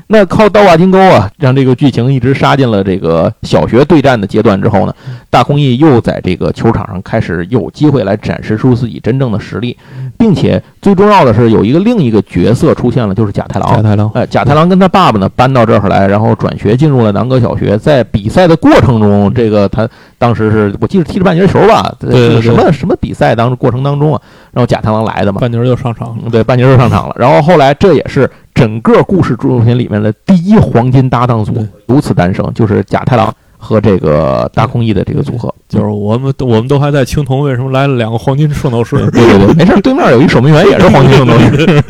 [0.09, 4.95] 那靠倒挂金钩啊，让这个剧情一直杀进了这个小学对战的阶段之后呢，
[5.31, 9.77] 大空翼又在这个球场上开始有机会来展示出自己真正的实力，
[10.17, 13.75] 并且最重要的是有一个另一个角色出现了，就是贾太郎。
[13.75, 17.77] 贾太郎，哎，贾太郎跟他爸爸呢搬到这儿来，然后转学进入了南阁小学。
[17.79, 24.21] 在比赛的过程中，这个他当时是我记得踢着半截球吧，对什么什么比赛当过程当中啊，
[24.53, 27.15] 然后贾太郎来的嘛，半截就上场，对，半截就上场了。
[27.19, 33.33] 然后后来这也是整个故事作品里面的第一黄金搭档组如此诞生，就是贾太郎。
[33.59, 39.11] 和这个大空翼的这个组合，就是我们我们都还在青铜，为什么来了两个黄金圣斗士？
[39.11, 41.83] 对对对，没事，对面有一守门员也是黄金圣斗士。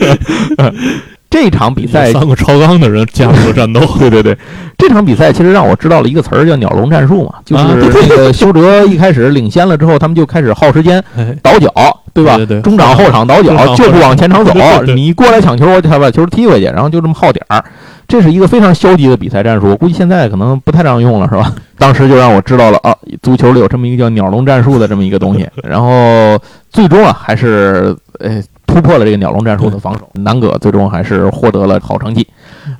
[1.28, 3.80] 这场比赛三个超纲的人加入了战斗。
[3.98, 4.36] 对对对，
[4.78, 7.64] 这场比赛其实让我知道了一个词儿，叫“鸟笼战术”嘛，就是
[8.08, 11.02] 那个修哲一开始领先了之后，他们就开始耗时间
[11.42, 11.70] 倒脚，
[12.14, 12.36] 对吧？
[12.36, 14.52] 对对，中场后场倒脚就不往前场走，
[14.94, 17.62] 你过来抢球，我才把球踢回去，然后就这么耗点儿。
[18.08, 21.52] 这是一个非常消极的比赛战术，我估计现在可能不太让用了，是吧？
[21.76, 25.44] 当时就让我知道了啊，足球里有这么一个叫“鸟笼战术”的这么一个东西。
[25.68, 26.38] 然后
[26.70, 28.40] 最终啊，还是呃
[28.76, 32.26] 突破了这个鸟笼战术的防守，南葛最终还是获得了好成绩。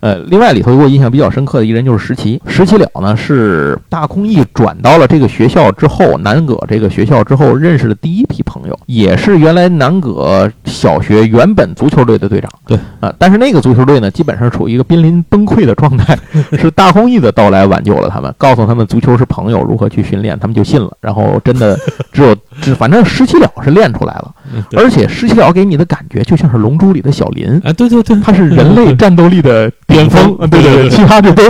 [0.00, 12.50] 呃，另外里头给我印象比较深刻的一人就是石奇，石奇了呢是大空翼转到了这个学校之后，南葛这个学校之后认识的第一批朋友，也是原来南葛小学原本足球队的队长。
[12.66, 16.14] 对啊，但是那个足球队呢，基本上处于一个濒临崩溃的状态，
[16.58, 20.94] 是大空翼的到来挽救了他们，告诉他们足球是朋友，如何去训练，他们就信了。
[21.00, 21.74] 然后真的
[22.12, 24.34] 只有， 只反正石奇了是练出来了。
[24.76, 31.42] 而且石七了给你的感觉就像是《龙珠》里的小林，啊，对对对，他是人类战斗力的巅峰， 对对对，其他就都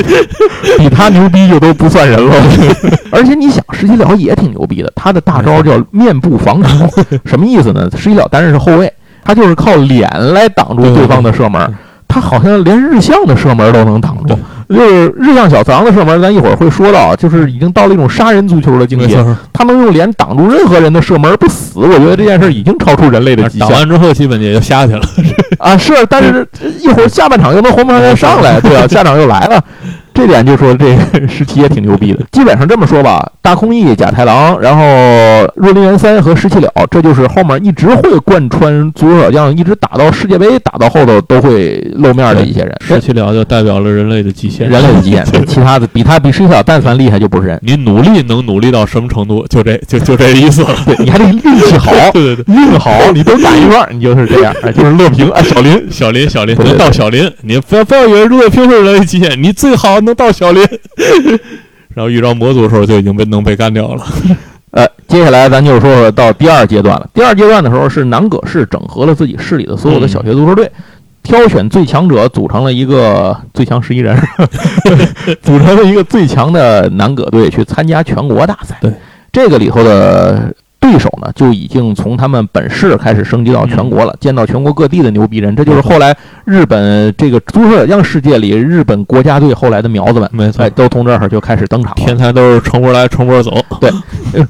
[0.78, 2.34] 比他牛逼就都不算人了。
[3.10, 6.86] 而且你想，石七了也挺牛逼的，他的大招叫面部防守，
[7.24, 7.88] 什么意思呢？
[7.96, 8.92] 石七了担任是后卫，
[9.24, 11.74] 他就是靠脸来挡住对方的射门。
[12.12, 19.24] 他好像连日向的射门都能挡住，就是日向小次郎的射门，咱一会儿会说到，就是已经到了一种杀人足球的境界。
[19.50, 23.66] 他能用脸挡住任何人的射门不死，我觉得这件事已经超出人类的极限。
[23.66, 25.00] 挡完之后基本也就下去了
[25.58, 26.46] 啊，是，但是
[26.80, 29.62] 一会儿下半场又能红牌再上来，对啊， 下场又来了。
[30.14, 30.96] 这点就说这
[31.28, 34.82] 十七也挺牛逼的，基本上这么说吧，大空翼、甲太郎，然后
[35.56, 42.74] 若林元三和十七了，这就是后面一直会贯穿足球小将，一直打到世界杯，打到后头都会露面的一些人。
[42.80, 45.24] 十七了就代表了人类的极限，人类的极限。
[45.46, 47.58] 其他的比他比十七了但凡厉害就不是人。
[47.62, 49.46] 你努力能努力到什么程度？
[49.48, 50.68] 就这就就这意思了。
[50.86, 54.54] 对，你还得运气好，对对对，运好，你都打一半，你就是这样。
[54.76, 60.62] 就是乐平啊，小林，小林，小林能到小林，你不要不要以为乐平是人类极限，你最好能到小林。
[61.94, 64.04] 然后遇到魔族的时候就已经被能被干掉了。
[64.72, 67.06] 呃，接下来咱就说说到第二阶段了。
[67.12, 70.70] 第二阶段的时候是南葛市整合了自己市里的所有的小学足球队，
[71.22, 74.18] 挑选最强者，组成了一个最强十一人，
[75.42, 78.78] 组成了一个最强的南葛队去参加全国大赛。
[78.80, 78.90] 对，
[79.30, 80.54] 这个里头的。
[80.82, 86.14] 对手呢，就已经从他们本市开始升级到全国了，见到全国各地的牛逼人，这就是后来
[86.44, 91.96] 日本这个足球小将世界里日本国家队后来的苗子们，没错，都从这儿就开始登场了。
[91.96, 93.90] 天才都是成波来成波走，对，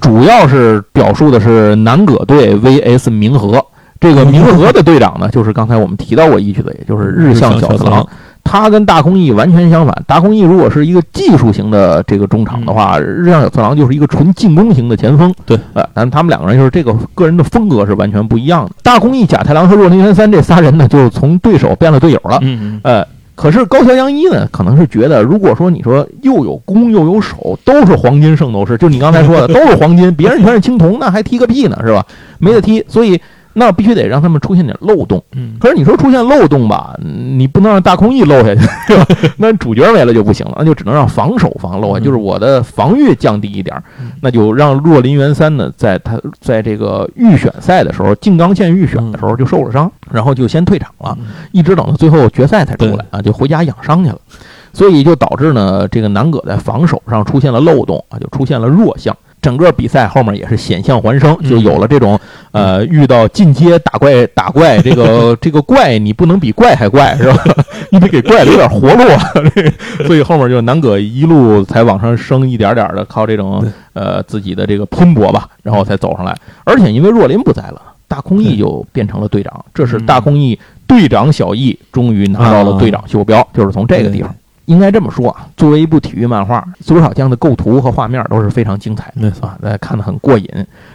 [0.00, 3.62] 主要是表述的是南葛队 VS 明和，
[4.00, 8.08] 这个明和的队长呢，就是刚才我们提到过一句的，也就是日向小次郎。
[8.44, 10.04] 他跟大空翼完全相反。
[10.06, 15.32] 大空翼如果是一个技术型的这个中场的话，日向小次郎就是一个纯进攻型的前锋。
[15.46, 18.72] 对，呃，但他们两个人就是这个个人的风格是完全不一样的。
[18.82, 22.38] 大空翼、甲太郎和若林元三这仨人呢，就从对手变了队友了。
[22.42, 32.04] 嗯呃，可是高桥洋一呢，可能是觉得，如果说你说又有攻又有守，都是黄金圣斗士，就你刚才说的 都是黄金，别人全是青铜，那还踢个屁呢，是吧？
[32.38, 33.20] 没得踢，所以。
[33.54, 38.66] 那必须得让他们出现点漏洞，嗯，可是你说出现漏洞吧，你不能让大空翼漏下去？
[39.36, 43.76] 那主角没了就不行了，那就只能让防守防漏，就是我的防御降低一点，
[44.20, 51.16] 那就让若林元三呢，在他在这个预选赛的时候，静冈县预选的时候就受了伤，然后就先退场了，
[51.52, 54.18] 一直等到最后决赛才出来啊，就回家养伤去了，
[54.72, 59.16] 所以就导致呢，这个南葛在防守上出现了漏洞啊，就出现了弱项。
[59.42, 62.18] 整个比赛后面也是险象环生，就有了这种，
[62.52, 67.44] 呃，遇到进阶打怪打怪， 这个这个怪你不能比怪还怪是吧？
[67.90, 69.04] 你得给怪留点活路，
[70.06, 73.62] 所以后面就南葛一路才往上升，一点点的靠这种
[73.94, 76.34] 呃自己的这个拼搏吧，然后才走上来。
[76.62, 84.32] 而且因为若林不在了，大空翼就变成了队长，这是大空翼队长小翼终于拿到了队长袖标，就是从这个地方。
[84.66, 90.48] 应该这么说啊，作为一部体育漫画，《足球小将》的构图和画面都是非常精彩的，啊，大家看得很过瘾。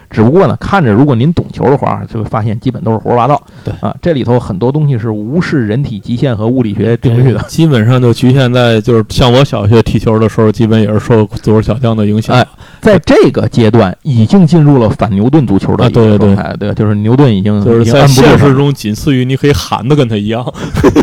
[0.10, 3.42] 只不过呢，看着如果您懂球的话，就会发现基本都是胡说八道。
[3.64, 12.36] 对啊，这里头很多东西是无视人体极限和物理学定律的，基本上就局限在就是像我小学踢球的时候，基本也是受足球小将的影响。
[12.36, 12.48] 哎，
[12.80, 20.46] 在这个阶段已经进入了反牛顿足球的对状态，对，就是牛顿已经就是在现实中仅次于你可以喊的跟他一样，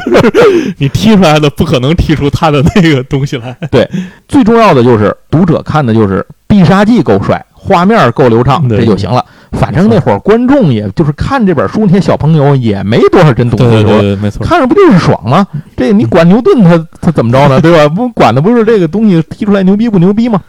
[0.79, 3.57] 你踢出来的不可能踢出他的那个东西来。
[3.71, 3.89] 对，
[4.27, 7.45] 最重要的就是读者看的就是必杀技够帅。
[7.67, 9.25] 画面够流畅，这就行了。
[9.53, 15.47] 反正那会儿观众也就是看这本书，那些小朋友也没多少真懂足球，没错，看着不就是爽吗？
[15.77, 17.61] 这你管牛顿他他怎么着呢？
[17.61, 17.89] 对吧？
[17.89, 20.41] 不管的不是这个东西踢出来牛逼不牛逼吗？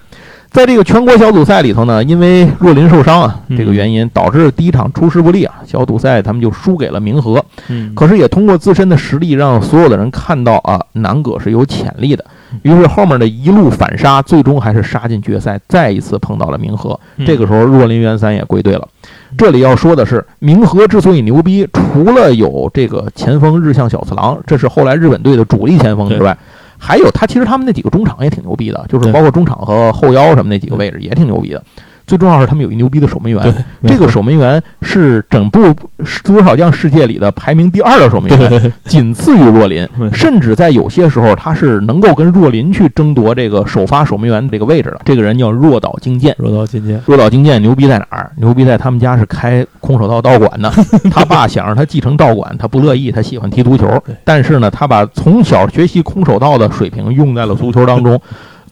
[0.51, 7.43] 在这个全国小组赛里头呢，因为若林受伤啊这个原因，导致第一场出师不利啊，小组赛他们就输给了明和。
[7.67, 12.25] 嗯，可是也通过自身的实力，让所有的人看到啊，南葛是有潜力的。
[12.62, 16.99] 于是后面的一路反杀，最终还是杀进决赛，再一次碰到了明和。
[17.25, 18.88] 这个时候，若林元三也归队了。
[19.38, 26.38] 这里要说的是，明和之所以牛逼，除了有这个前锋日向小次郎，这是后来日本队的主力前锋之外，
[26.77, 31.63] 还有他其实他们那几个中场也挺牛逼的，就是包括中场和后腰什么那几个位置也挺牛逼的。
[32.08, 35.74] 最重要是他们有一牛逼的守门员，这个守门员是整部
[36.24, 45.01] 足球小将世界里的排名第二的守门员，仅次于若林， 甚至在有些时候他是能够跟若林去争夺这个首发守门员这个位置的。
[45.06, 48.32] 这个人叫若岛精剑，若岛精剑，若岛精剑牛逼在哪儿？
[48.38, 50.72] 牛逼在他们家是开空手道道馆的，
[51.12, 53.88] 他爸想让他继承道馆，他不乐意，他喜欢踢足球，
[54.24, 58.20] 但是呢，他把从小学习空手道的水平用在了足球当中。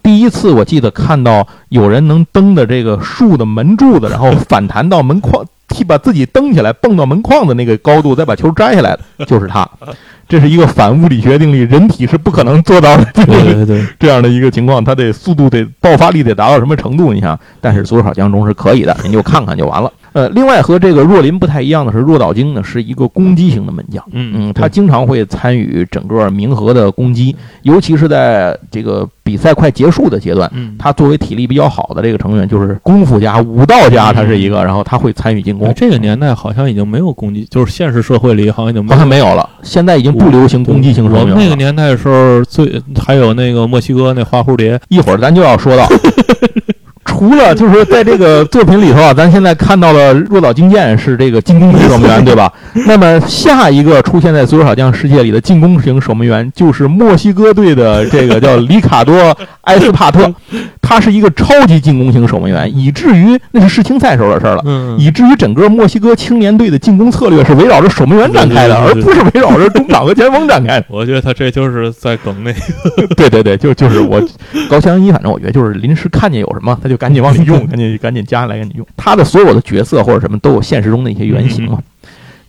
[0.04, 9.68] 第一次我记得看到有人能蹬的这个树的门柱子，然后反弹到门框，替把自己蹬起来，蹦到门框的那个高度，再把球摘下来的，就是他。
[10.28, 13.06] 这是一个反物理学定律，人体是不可能做到 的。
[13.14, 17.14] 对对对，这样的一个情况，他得速度得爆发力得达到什么程度？
[17.14, 19.92] 你想，但是足球小将中是可以的，您就看看就完了。
[20.14, 35.74] 呃，另外和这个若林不太一样的是，若岛京呢是一个攻击型的门将，嗯嗯，他经常会参与整个明和的攻击，尤其是在这个比赛快结束的阶段，嗯，他作为体力比较好的这个成员，就是功夫家、武道家，他是一个，然后他会参与进攻。
[35.76, 41.42] 这个年代好像已经没有攻击，就是现实社会里好像已经好像没有了，现在已经不流行攻击型守门员了。
[41.42, 45.88] 那个年代的时候，最还有那个墨西哥那花蝴蝶，一会儿咱就要说到。
[47.06, 52.52] 除了就是说在这个作品里头啊，咱现在看到的若岛精剑是这个进攻型守门员，对吧？
[52.88, 59.14] 那么下一个出现在足球小将世界里的进攻型守门员就是墨西哥队的这个叫里卡多
[59.62, 60.34] 埃斯帕特，
[60.82, 64.62] 他是一个超级进攻型守门员，以至于那是世青赛时候的事了，
[64.98, 70.86] 以至于整个墨西哥青年队的进攻策略是围绕着守门员展开的，而不是围绕着中场和前锋展开的。
[70.90, 74.22] 我觉得他这就是在梗那个， 对对对，就就是我
[74.70, 76.93] 高翔一，反正我觉得就是临时看见有什么他就。
[76.98, 78.86] 赶紧往里用， 赶紧赶紧加下来，赶紧用。
[78.96, 81.80] 他的所有的角色或者什么都有现实中的一些原型嘛。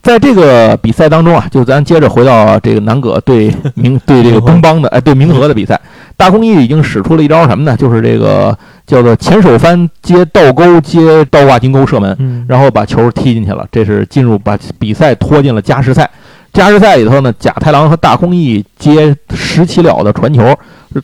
[0.03, 5.81] 在这个比赛当中啊，就咱接着回到这个南葛对明 对这个东邦的哎对明和的比赛，
[6.15, 7.75] 大空翼已经使出了一招什么呢？
[7.75, 8.55] 就是这个
[8.87, 13.67] 叫做前手翻接倒钩接倒挂金钩射门，然后把球踢进去了。
[13.73, 16.11] 这是进入把比赛拖进了加时赛。
[16.53, 20.55] 加时赛里头呢，甲太郎和大空翼接十七了的传球，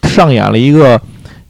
[0.02, 1.00] 上演了一个。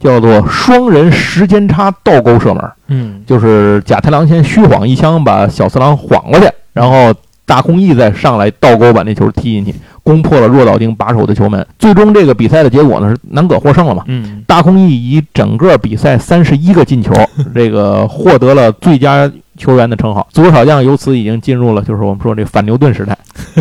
[0.01, 7.13] 叫做双人时间差倒钩射门，嗯，就是贾太郎先虚晃一枪把小次郎晃过去，然后
[7.45, 11.65] 大空翼再上来倒钩把那球踢进去，攻破了若岛町把守的球门。
[11.77, 14.03] 最终这个比赛的结果呢是南葛获胜了嘛？
[14.07, 17.13] 嗯，大空翼以整个比赛三十一个进球，
[17.53, 20.27] 这个获得了最佳球员的称号。
[20.31, 23.17] 足球小将由此已经进入了就是我们说这反牛顿时代。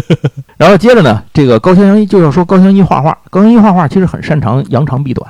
[0.56, 5.28] 然后接着呢，这个高桥阳一就要说高桥一画画，高桥一画画其实很擅长扬长避短。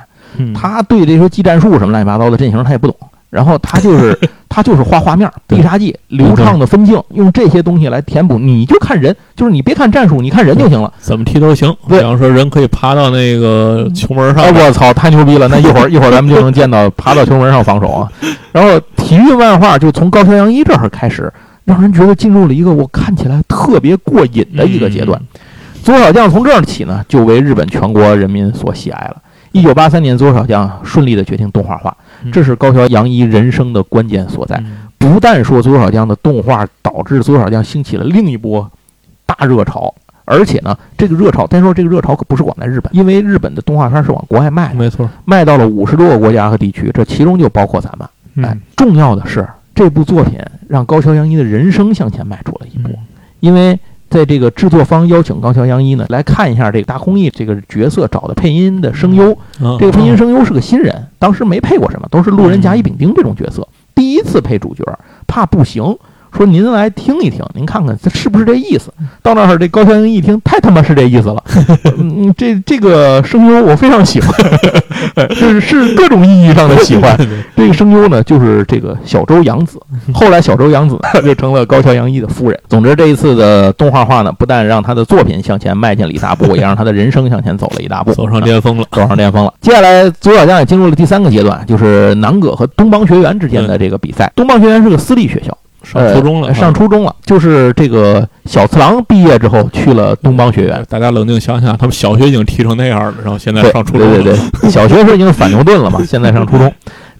[0.53, 2.95] 他对这些技战术什么乱七八糟的阵型他也不懂，
[3.29, 4.17] 然后他就是
[4.49, 8.37] 他就是画画面、必杀技、流畅的分镜，用这些东西来填补。
[8.37, 11.73] 你就看人，就是你别看战术，你看人就行了，怎么踢都行。
[11.87, 15.47] 比方说人可以爬到那个球门上，我操，太牛逼了！
[15.47, 18.11] 那一会儿 一会儿咱们就能见到爬到球门上防守啊。
[18.51, 21.31] 然后体育漫画就从高桥阳一这儿开始，
[21.63, 25.19] 让人觉得进入了一个我看起来特别过瘾的一个阶段。
[25.83, 29.15] 左小将从这儿起呢，就为日本全国人民所喜爱了。
[29.51, 31.95] 一九八三年，足球小将顺利的决定动画化，
[32.31, 34.61] 这是高桥洋一人生的关键所在。
[34.97, 38.69] 不但说足球小将的动画导致足球小将兴起了另一波
[39.25, 39.93] 大热潮，
[40.25, 48.45] 而且呢，这个热潮，单说这个热潮可不是光在日本，因为日本的动画片是往国外卖的，没错，卖到了五十多个国家和地区，这其中就包括咱们。
[48.47, 49.45] 哎，重要的是，
[49.75, 50.39] 这部作品
[50.69, 52.89] 让高桥洋一的人生向前迈出了一步，
[53.41, 53.77] 因为。
[54.11, 59.35] 在这个制作方邀请高桥洋一呢来看一下这个大空翼这个角色找的配音的声优，
[59.79, 64.83] 这个配音声优是个新人，当时没配过什么，都是路人甲乙丙丁这种角色，第一次配主角，
[65.25, 65.97] 怕不行。
[66.35, 68.91] 说您来听一听，您看看这是不是这意思？
[69.21, 71.43] 到那儿，这高桥英一听，太他妈是这意思了。
[71.97, 74.33] 嗯，这这个声优我非常喜欢，
[75.35, 77.15] 是是各种意义上的喜欢。
[77.55, 79.79] 这个声优呢，就是这个小周洋子。
[80.13, 82.59] 后来小周洋子就成了高桥洋一的夫人。
[82.69, 89.53] 总之，这一次的动画化呢，不但让他的作品向前迈进了一大步，也让他的人生向前走了一大步，走上巅峰了，走上巅峰了。
[89.61, 94.31] 接下来，左小将也进入了第三个阶段，就是南葛和东邦学员之间的这个比赛。
[94.35, 95.55] 东邦学员是个私立学校。
[95.83, 100.83] 上初中了，上初中了，就是这个小次郎毕业之后去了东邦学院。
[100.87, 104.07] 大家冷静想想，他们小学已经踢成那样了，然后现在上初中。
[104.07, 106.71] 对对对，小学时候已经反牛顿了嘛，现在上初中。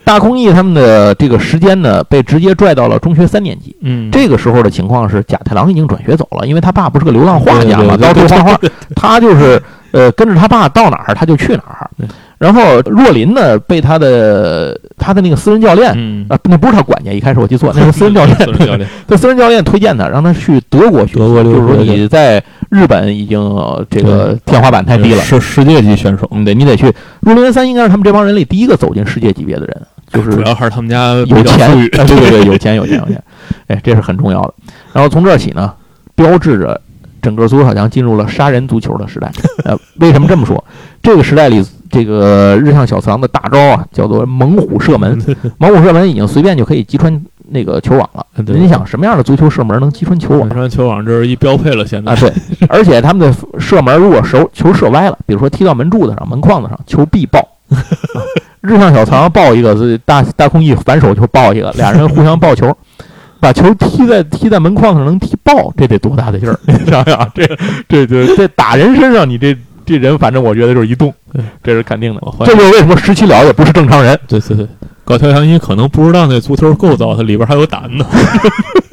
[0.04, 3.76] 大空翼他们的这个时间呢，被直接拽到了中学三年级。
[3.82, 8.60] 嗯，这个时候的情况是甲太郎已经转学走了，因为他爸不是个流浪画家嘛，到处画画，
[8.96, 9.62] 他就是
[9.92, 11.90] 呃跟着他爸到哪儿他就去哪儿。
[12.38, 15.92] 然后若林呢，被他的他的那个私人教练，
[16.28, 18.36] 啊，那不是他管家，一开始我记错，那是私人教练。
[19.08, 23.40] 他私人教练推荐他，让他去德国学，就是说你在日本已经
[23.92, 26.92] 这个天花板太低了，是世界级选手，对，你得去。
[27.20, 29.82] 若林三应该是他们这帮人里第一个走进世界级别的人。
[30.12, 33.24] 就是主要还是他们家有钱，对对对，有钱有钱有钱，
[33.68, 34.54] 哎，这是很重要的。
[34.92, 35.72] 然后从这儿起呢，
[36.16, 36.82] 标志着
[37.22, 39.32] 整个足球小将进入了杀人足球的时代。
[39.66, 40.64] 呃，为什么这么说？
[41.02, 45.20] 这个时代里，这个日向小次郎的大招啊，叫做猛虎射门。
[45.58, 48.26] 猛虎射门已经随便就可以击穿那个球网了。
[48.46, 50.50] 你想什么样的足球射门能击穿球网？
[50.50, 52.32] 击穿球网这是一标配了，现在啊，对。
[52.70, 57.40] 而且他们的射门如果手球射歪了，比如说踢到门柱子上、门框子上，球必爆。
[58.62, 62.76] 日向小次郎抱一个，大大空翼反手就爆一个，俩人互相抱球，
[63.42, 66.58] 把球踢在踢在门框上能踢爆，这得多大的劲儿？
[66.68, 67.46] 你想想，这
[67.90, 71.12] 这这这打人身上，你这这人反正我觉得就是一动，
[71.64, 72.22] 这是肯定的。
[72.46, 74.18] 这就是为什么十七了也不是正常人。
[74.28, 74.68] 对对对，
[75.04, 78.06] 高桥阳一可能不知道那足球构造，它里边还有胆呢。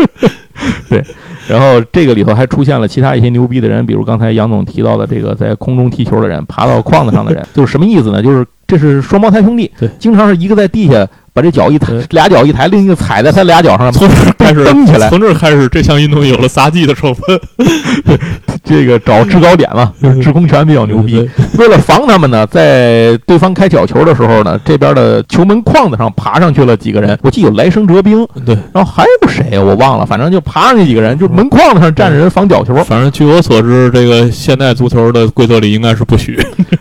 [0.89, 1.05] 对，
[1.47, 8.23] 然后这个里头还出现了其他一些牛逼的人，比如刚才杨总提到的这个在空中踢球的人，爬到框子上的人， 就是什么意思呢？
[8.23, 8.47] 就是。
[8.69, 15.09] 这是双胞胎兄弟，对，经常是一个在地下把这脚一抬，俩脚一抬，另一个踩在他俩脚上，从这开始蹬起来。
[15.09, 17.41] 从这开始，这项运动有了撒技的成分。
[18.65, 21.27] 这个找制高点嘛，就是制空权比较牛逼。
[21.57, 27.19] 为了防他们呢，在对方开角球的时候呢，这边的球门框子上爬上去了几个人。
[27.23, 32.75] 我记得有来生哲兵，对，然后还有谁我忘了，反正就爬上去几个人，就门框子上站着人防角球。
[32.85, 36.39] 反正据我所知，这个现代足球的规则里应该是不许。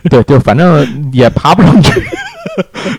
[0.09, 2.01] 对，就反正也爬不上去。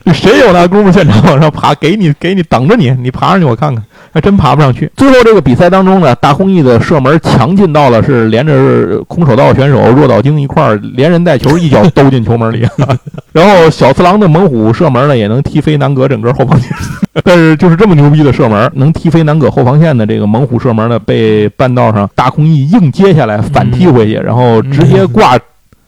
[0.15, 1.75] 谁有那功夫现场往上爬？
[1.75, 4.89] 给你，给你等着你，你爬上去我看看，还真爬不上去。
[4.97, 12.65] 最后这个比赛当中呢，大空翼的射门强劲到了是连着空手道选手若岛京一块儿连人带球一脚兜进球门里。
[13.33, 16.71] 然后小次郎的猛虎射门呢，也能踢飞南葛整个后防线。
[17.25, 25.37] 但是就是这么牛逼的射门，能踢飞南葛后防线的这个猛虎射门呢，被半道上大空翼硬接下来反踢回去，然后直接挂。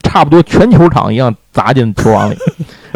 [0.03, 2.35] 差不多全球场一样砸进球网里，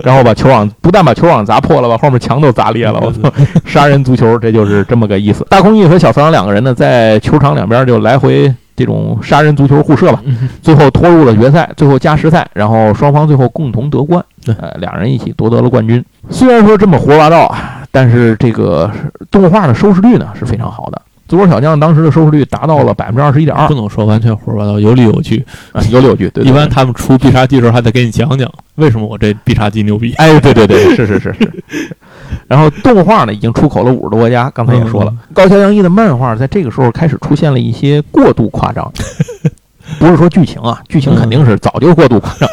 [0.05, 2.99] 然后把球网不但把球网砸破了，把后面墙都砸裂了。
[3.01, 3.21] 我操，
[3.65, 5.43] 杀人足球，这就是这么个意思。
[5.49, 10.21] 大空翼和小次郎两个人呢，在球场两边就来回这种杀人足球互射吧，
[10.61, 16.05] 最后拖入了决赛，最后加时赛，然后双方最后共同夺冠，呃，两人一起夺得了冠军。
[16.29, 18.91] 虽然说这么胡说八道啊，但是这个
[19.31, 21.01] 动画的收视率呢是非常好的。
[21.27, 26.29] 足球小将当时的收视率达到了百分之二十一点二，不能说完全胡说八道，有理有据啊，有理有据。
[26.29, 30.13] 对，一般他们出必杀技的时候还得给你讲讲为什么我这必杀技牛逼。
[30.13, 31.53] 哎，对对对，是是是是。
[32.47, 38.91] 然后动画呢已经出口了五十多个家，刚才也说了，高桥阳一的漫画在这个时候开始出现了一些过度夸张，
[39.97, 42.47] 不是说剧情啊，剧情肯定是早就过度夸张。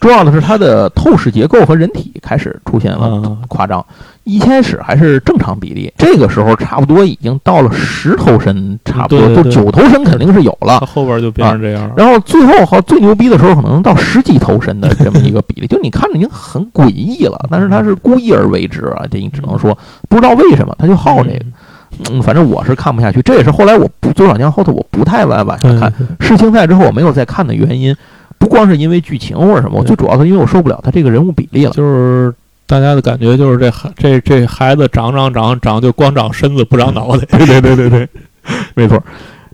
[0.00, 3.84] 重要的是它的透视结构和人体开始出现了夸张，
[4.24, 11.90] 一开始还是正常比例，这个时候差不多已经到了十头身，差不多就九头身肯定是有了，后边就变成这样。
[11.96, 17.38] 然后最后好最牛逼的时候，可能到十几头身的这么一个比例，就你看着已经很诡异了。
[17.50, 19.76] 但是他是故意而为之啊，这你只能说
[20.08, 21.40] 不知道为什么他就好这个。
[22.10, 27.96] 嗯，反正我是看不下去，这也是后来我不《左小将》后头我不太往往上看世青赛之后我没有再看的原因。
[28.38, 31.72] 不光是因为剧情或者什么，最主要是因为我受不了他这个人物比例了。
[31.72, 32.32] 就是
[32.66, 37.24] 大家的感觉就是这孩这这孩子长长长长就光长身子不长脑袋。
[37.38, 38.08] 对对对对对，
[38.74, 39.02] 没错。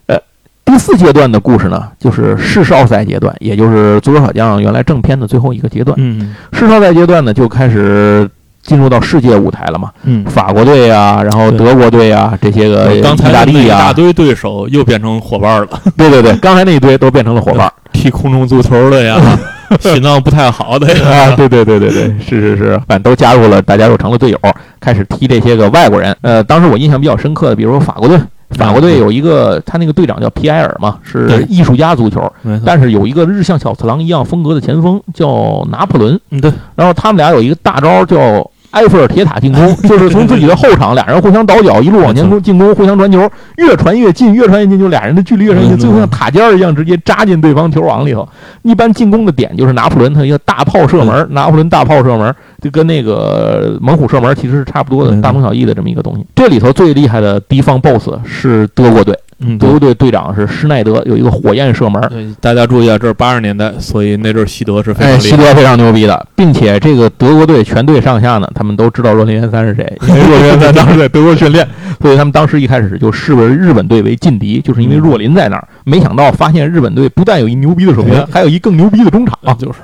[0.07, 0.19] 呃，
[0.65, 5.97] 第四阶段的故事呢，就是世少赛阶段，也就是足球小将原来正片的最后一个阶段。
[5.99, 8.29] 嗯，世少赛阶段呢，就开始
[8.65, 9.91] 进入到世界舞台了嘛。
[10.05, 13.03] 嗯，法国队呀，然后德国队呀，这些个意
[13.33, 15.69] 大利呀，一大堆对手又变成伙伴了。
[15.97, 17.71] 对对对， 刚才那一堆都变成了伙伴。
[17.93, 19.17] 踢空中足球的呀，
[19.81, 24.39] 心脏不太好的呀，对对对对对，是是是，反正都加入了，大家又成了队友，
[24.81, 26.15] 开始踢这些个外国人。
[26.21, 28.19] 呃，当时我印象比较深刻的，比如说法国队，
[28.51, 32.31] 法国队有一个他那个队长叫皮埃尔嘛，是艺术家足球，
[32.67, 38.51] 但是有一个日向小次郎一样风格的前锋叫拿破仑，嗯对，然后他们俩有一个大招叫。
[38.75, 48.29] 埃菲尔铁塔进攻， 就是从自己的后场，俩人互相倒脚，一路往前攻进攻，互相传球，越传越近，越传越近，就俩人的距离越传越近，最后像塔尖儿一样，直接扎进对方球网里头。
[48.63, 56.27] 一般进攻的点就是拿破仑他一个大炮射门，拿破仑大炮射门就跟那个猛虎射门其实是差不多的，大同小异的这么一个东西。
[56.35, 59.17] 这里头最厉害的敌方 BOSS 是德国队。
[59.59, 62.01] 德国队队长是施耐德，有一个火焰射门。
[62.09, 71.67] 对，大家注意啊，这是八十年代，所以那阵儿西德是非常西德非常牛逼的，并且这个德国队全队上下呢，他们都知道若林元三是谁， 因为若林元三当时在德国训练，
[72.01, 75.69] 所以他们当时一开始就视为日本队为劲敌，就是因为若林在那儿。
[75.85, 79.79] 没想到发现日本队不但有一牛逼的守门员，还有一更牛逼的中场，就是。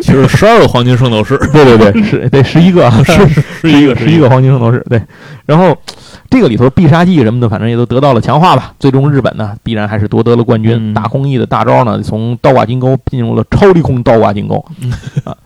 [0.00, 3.12] 其实十二个黄金圣斗士， 对对对，是得十一个，是
[3.60, 4.98] 十一个，十一个黄金圣斗士，对。
[5.44, 5.76] 然后
[6.34, 8.74] 这个里头必杀技什么的，反正也都得到了强化吧。
[8.80, 10.92] 最终日本呢，必然还是夺得了冠军。
[10.92, 14.56] 大空翼的大招呢，从倒挂金钩进入了超低空倒挂金钩
[15.22, 15.36] 啊。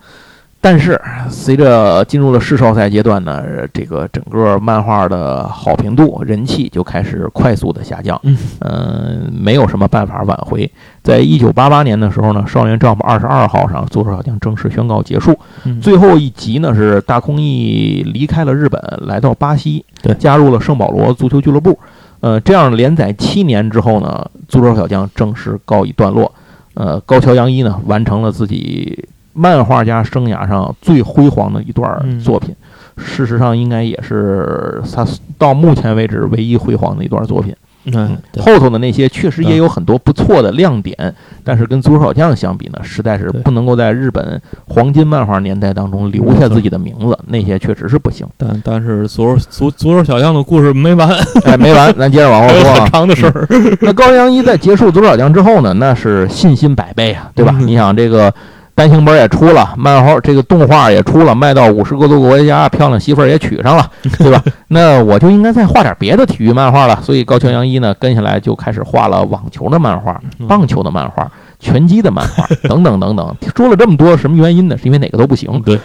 [0.60, 1.00] 但是
[1.30, 8.20] 随着进入了世少赛阶段呢，这个整个漫画的好评度、人气就开始快速的下降。
[8.60, 10.68] 嗯，没有什么办法挽回。
[11.02, 15.38] 在一九八八年的时候呢，《少年 Jump》二十二号上，足球小将正式宣告结束。
[15.80, 21.78] 最后一集呢是大空翼离开了日本，来到巴西，对，加入了圣保罗足球俱乐部。
[22.18, 26.34] 呃，这样连载七年之后呢，足球小将正式告一段落。
[26.74, 29.08] 呃，高桥洋一呢完成了自己。
[29.38, 32.54] 漫画家生涯上最辉煌的一段作品，
[32.96, 35.06] 事实上应该也是他
[35.38, 37.54] 到目前为止唯一辉煌的一段作品。
[37.90, 48.26] 嗯，后头的那些确实也有很多不错的亮点，但是跟足球小将相比呢，实在是不能够在日本黄金漫画年代当中留下自己的名字，那些确实是不行。
[48.36, 51.08] 但但是足足足球小将的故事没完，
[51.46, 52.74] 哎，没完，咱接着往后说。
[52.74, 53.46] 很长的事儿。
[53.80, 57.56] 那高阳一在结束足球小将之后呢，那是信心百倍啊，对吧？
[57.58, 58.34] 你想这个。
[58.78, 64.40] 单行本也出了，漫画这个动画也出了，卖到五十个多国家，漂亮媳妇儿也娶上了， 对吧？
[64.68, 66.96] 那我就应该再画点别的体育漫画了。
[67.02, 71.28] 所以高桥洋一呢，跟下来就开始画了网球的漫画、棒球的漫画。
[71.60, 74.76] 拳击的漫画 等等等等，说了这么多，什么原因呢？
[74.78, 75.78] 是因为哪个都不行，对，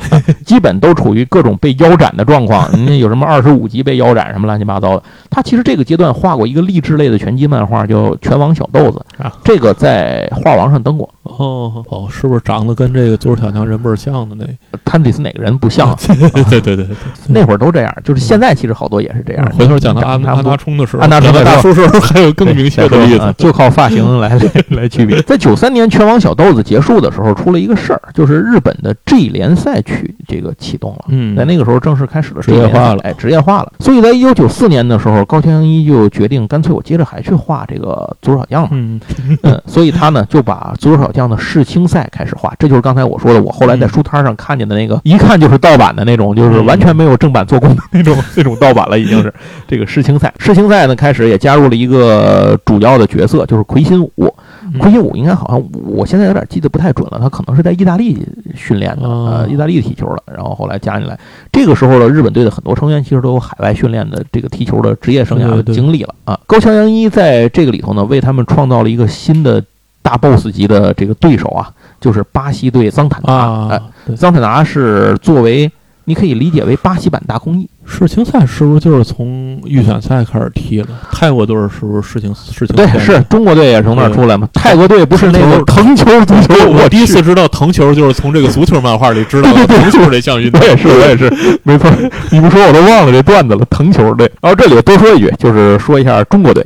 [0.46, 2.72] 基本都处于各种被腰斩的状况。
[2.72, 5.04] 人 家有什么二十五级被腰斩，什么乱七八糟的。
[5.30, 9.04] 他其实这个阶段画过一个励志类的拳击漫画，叫《拳王小豆子》，
[9.44, 11.10] 这个在画王上登过。
[11.24, 14.46] 哦哦，是不是长得跟这个足球小将人倍像的那？
[14.86, 15.96] 他得是哪个人不像？
[15.98, 16.88] 对对对对，
[17.28, 19.52] 那会儿都这样，就是现在其实好多也是这样。
[19.58, 24.38] 回头讲到安安达充的时候，安达充大叔时候还有更明确的例子，就靠发型来
[24.70, 25.22] 来区别。
[25.24, 31.06] 在九三年拳王小豆子结束的时候，出了一个事儿，就是日本的 G 联赛去这个启动了。
[31.08, 33.72] 嗯，在那个时候正式开始了职业化了，哎，职业化了。
[33.80, 38.70] 所以在一九九四年的时候，高桥一就决定，干脆我接着还去画这个足球小将了。
[38.74, 39.00] 嗯
[39.44, 42.54] 嗯，所以他呢就把足球小将的世青赛开始画。
[42.60, 49.34] 这就是刚才我说的，我后来在书摊上看见的那个，一看就是盗版的那种，就是完全没有正版做工的那种那种盗版了，已经是
[49.66, 50.34] 这个世青赛。
[50.40, 54.36] 世青赛呢开始也加入了一个主要的角色，就是魁星武。
[54.80, 58.26] 魁星武应该好像我现在有点记得不太准了，他可能是在意大利
[58.56, 61.20] 训练的，呃，意大利踢球的，然后后来加进来。
[61.52, 66.40] 这个时候的日本队的很多成员其实都有海外训练的这个踢球的职业生涯经历了啊。
[66.48, 69.64] 高桥洋一在这个里头呢，为他们创造了一个新的
[70.02, 73.68] 大 boss 级的这个对手啊，就是巴西队桑坦达。
[73.70, 73.82] 哎，
[74.16, 75.72] 桑坦达是作为。
[76.06, 77.70] 你可以理解为巴西版大空翼。
[77.86, 80.88] 世青赛是不是就是从预选赛开始踢的？
[81.12, 82.76] 泰国队是不是世青世青？
[82.76, 84.48] 对，是中国队也从那儿出来嘛？
[84.54, 86.70] 泰国队不是那个藤球足球？
[86.70, 90.60] 我第一次知道藤球，就是从这个足球漫画里知道的藤球这项运动。
[90.62, 91.92] 我也是，我也是，没错。
[92.32, 93.66] 你不说我都忘了这段子了。
[93.70, 94.32] 藤球队。
[94.42, 96.66] 然后这里多说一句，就是说一下中国队。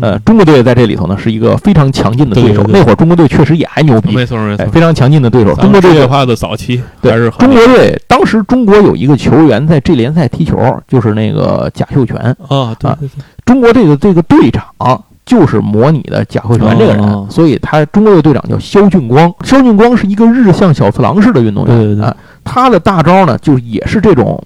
[0.00, 2.62] 呃，中国队在这里头呢是一个非常强劲的对手。
[2.68, 5.54] 那会儿中国队确实也还牛逼，没错没错，非常强劲的对手。
[5.56, 8.00] 中国队的话的早期还是中国队。
[8.06, 10.56] 当时中国有一个球员在这联赛踢球，
[10.88, 12.16] 就是那个贾秀全
[12.48, 12.74] 啊。
[12.78, 13.08] 对对对，
[13.44, 14.64] 中国队的这个队长
[15.24, 19.32] 就是模拟的贾秀全这个人，所以他中国队队长叫肖俊光。
[19.44, 24.42] 肖俊光是一个日向小次郎式的运动员，对对对，他的大招呢就也是这种。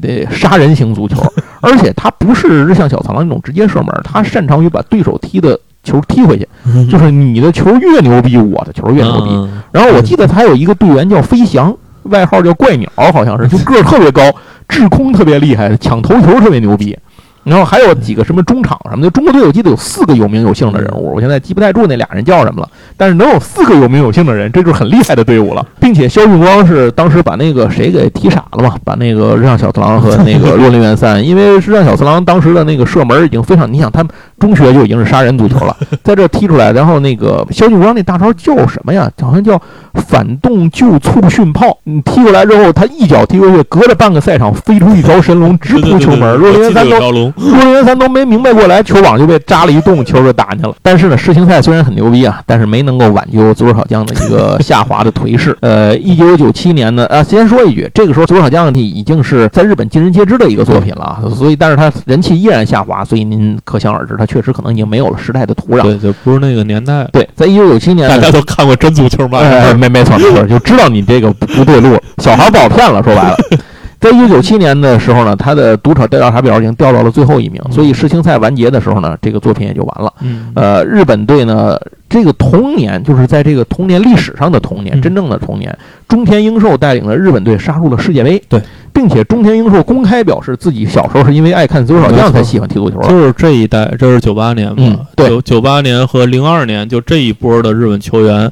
[0.00, 1.20] 得杀人型足球，
[1.60, 6.48] 而且他不是日向小螳螂那种直接射门，他擅长于把对手踢的球踢回去，
[6.90, 9.48] 就是你的球越牛逼，我的球越牛逼。
[9.72, 14.22] 然后我记得他有一个队员叫飞翔，外号叫怪鸟，好像是就个儿特别高，
[14.68, 16.96] 制空特别厉害，抢头球特别牛逼。
[17.44, 22.68] 然后还有几个什么中场什么的，中国队我记得有四个有名有姓的人物，我现在记不太住那俩人叫什么了。
[22.96, 25.66] 但是能有四个有名有姓的人，这就是很厉害的队伍了。
[25.80, 39.10] 并且肖俊光是当时把那个谁给踢傻了嘛，把那个日向小次郎和那个若林元三，因为日向小次郎当时的那个射门已经非常，你想他们中学就已经是杀人足球了，在这踢出来，然后那个肖俊光那大招叫什么呀？
[39.20, 39.60] 好像叫
[39.94, 41.76] 反动就促训炮。
[41.84, 46.36] 你踢过来之后，他一脚踢过去，隔着半个赛场飞出一条神龙，直扑球门。
[46.36, 47.31] 若林元三都。
[47.36, 50.74] 若林元三都没明白过来，球网就被扎了一洞，球就打进去了。
[50.82, 55.56] 但是呢，世青赛虽然很牛逼啊，但是没能够挽救足球小将的一个下滑的颓势。
[55.62, 65.82] 呃，一九九七年呢，呃，先说一句，这个时候足球小将已经是在日本尽人皆知的一个作品了，所以，但是他人气依然下滑，所以您可想而知，他确实可能已经没有了时代的土壤。
[65.82, 67.08] 对，就不是那个年代。
[67.12, 69.40] 对，在一九九七年，大家都看过真足球吗？
[69.76, 73.02] 没，没错，没错，就知道你这个不对路，小孩不好骗了。
[73.02, 73.36] 说白了。
[74.02, 80.12] 在一九九七年的时候呢，他的赌场调查表已经掉到了最后一名，所以世青赛完结的时候呢，这个作品也就完了。
[80.54, 81.78] 呃，日本队呢，
[82.08, 85.72] 这个童年就是在这个童年历史上的童年，真正的童年，
[86.08, 88.42] 中田英寿带领的日本队杀入了世界杯。
[88.48, 88.60] 对，
[88.92, 93.00] 并且中田英寿公开表示自己小时候是因为爱看足球小将才喜欢踢足球。
[93.02, 95.06] 就是这一代，这是九八年嘛？
[95.14, 98.50] 对，九九八年和零二年就这一波的日本球员。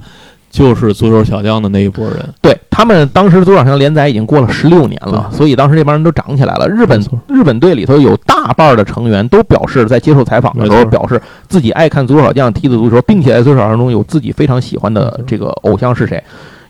[0.50, 2.16] 就是足球小将的那一波人。
[2.42, 6.68] 对他们当时足球小将连载已经过了十六年了，所以当时这帮人都长起来了。
[6.68, 16.22] 日本日本队里头有大半的成员都表示，在接受采访的时候表示自己爱看足球小将踢的足球，并且在足球小将中有自己非常喜欢的这个偶像是谁。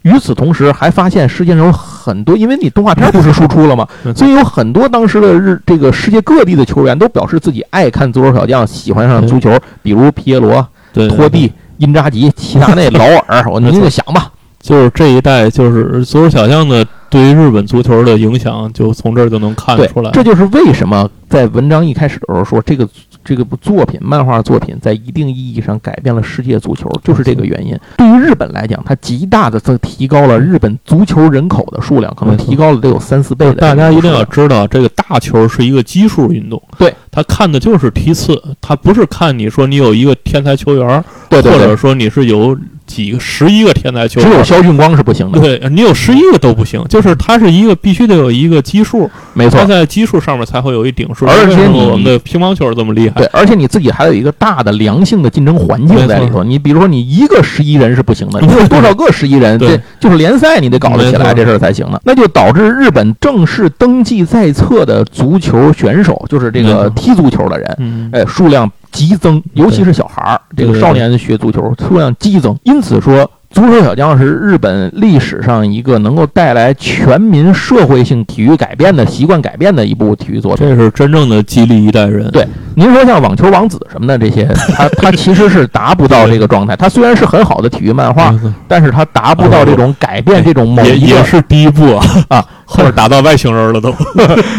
[0.02, 3.86] 与此同时，还发现世界上有很多，因为你动画片不是输出了吗？
[4.16, 13.44] 所以有很多当时的日这个世界各地的球员都表示自己爱看足球小将，喜欢上足球，比如皮耶罗、托蒂、因扎吉、齐达内、 劳尔。
[13.50, 20.10] 我您就想吧，就是这一代，就是足球小将的对于日本足球的影响，就从这儿就能看出来。
[20.12, 22.88] 这就是为什么在文章一开始的时候说这个。
[23.24, 27.78] 这个部作品，漫画作品在一定意义上改变了世界足球，就是这个原因。
[27.96, 33.54] 对于日本来讲，它极大的提高了日本足球人口的数量，可能提高了得有三四倍的。
[33.54, 36.62] 大家一定要知道，这个大球是一个基数运动。
[36.78, 42.56] 对，他看的就是梯次，他不是看你说你有一个天才球员，或者说你是有。
[42.90, 45.38] 几个十一个天才球员，只有肖俊光是不行的。
[45.38, 51.24] 对你有十一个都不行，就是它是一个必须得有一个基数，没错，在基数上面才会有一顶数。
[51.26, 56.42] 而且我们的乒乓球这么厉害，对，而且你自己还有一个大的良性的竞争环境在里头。
[56.42, 59.56] 你比如说，你一个十一人是不行的， 你有多少个十一人？
[59.56, 62.00] 对，就是联赛你得搞得起来这事儿才行呢。
[62.04, 72.56] 那就导致日本正式登记在册的足球选手，就是这个踢足球的人，哎，数量激增，尤其是小孩儿，这个少年学足球数量激增。
[72.64, 73.30] 因此说。
[73.52, 82.30] 足球小将是日本历史上一个能够带来全民社会性体育改变的习惯改变的一部体育作品，这是真正的激励一代人。
[82.30, 84.44] 对，您说像网球王子什么的这些，
[84.76, 86.76] 他他其实是达不到这个状态。
[86.76, 88.32] 他虽然是很好的体育漫画，
[88.68, 91.06] 但是他达不到这种改变这种某一个。
[91.08, 92.46] 也是第一步啊啊。
[92.72, 93.90] 后面打到外星人了都，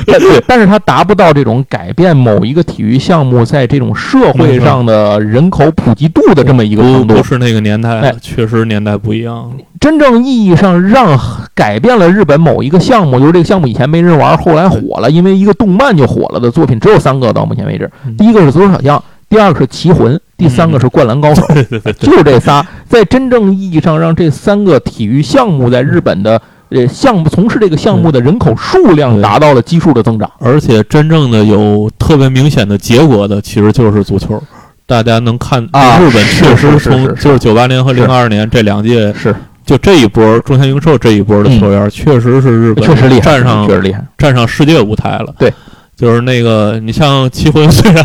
[0.06, 9.50] 对，但是他达不到这种改变某一个体育项目在这种社会上的人口普及度的这么一个程度，不是那个年代，确实年代不一样。
[9.80, 11.18] 真正意义上让
[11.56, 21.42] 改变了日本某一个项目，就是这个项目以前没人玩，后来火了，因为一个动漫就火了的作品只有三个，到目前为止，第一个是足球小将，第二个是棋魂，第三个是灌篮高手，
[21.98, 26.42] 就是这仨，在真正意义上让这三个体育项目在日本的。
[26.72, 34.42] 呃，项目从事这个项目的人口数量达到了基数的增长，而且真正的有特别明显的结果的，其实就是足球。
[34.86, 39.36] 大家能看啊，日本确实从就是九八年和零二年这两届是。
[39.64, 45.34] 就这一波中田英寿这一波的球员，确实是日本确实厉害，站上确实厉害，站上世界舞台了。
[45.38, 45.54] 对。
[46.02, 48.04] 就是那个，你像棋魂，虽然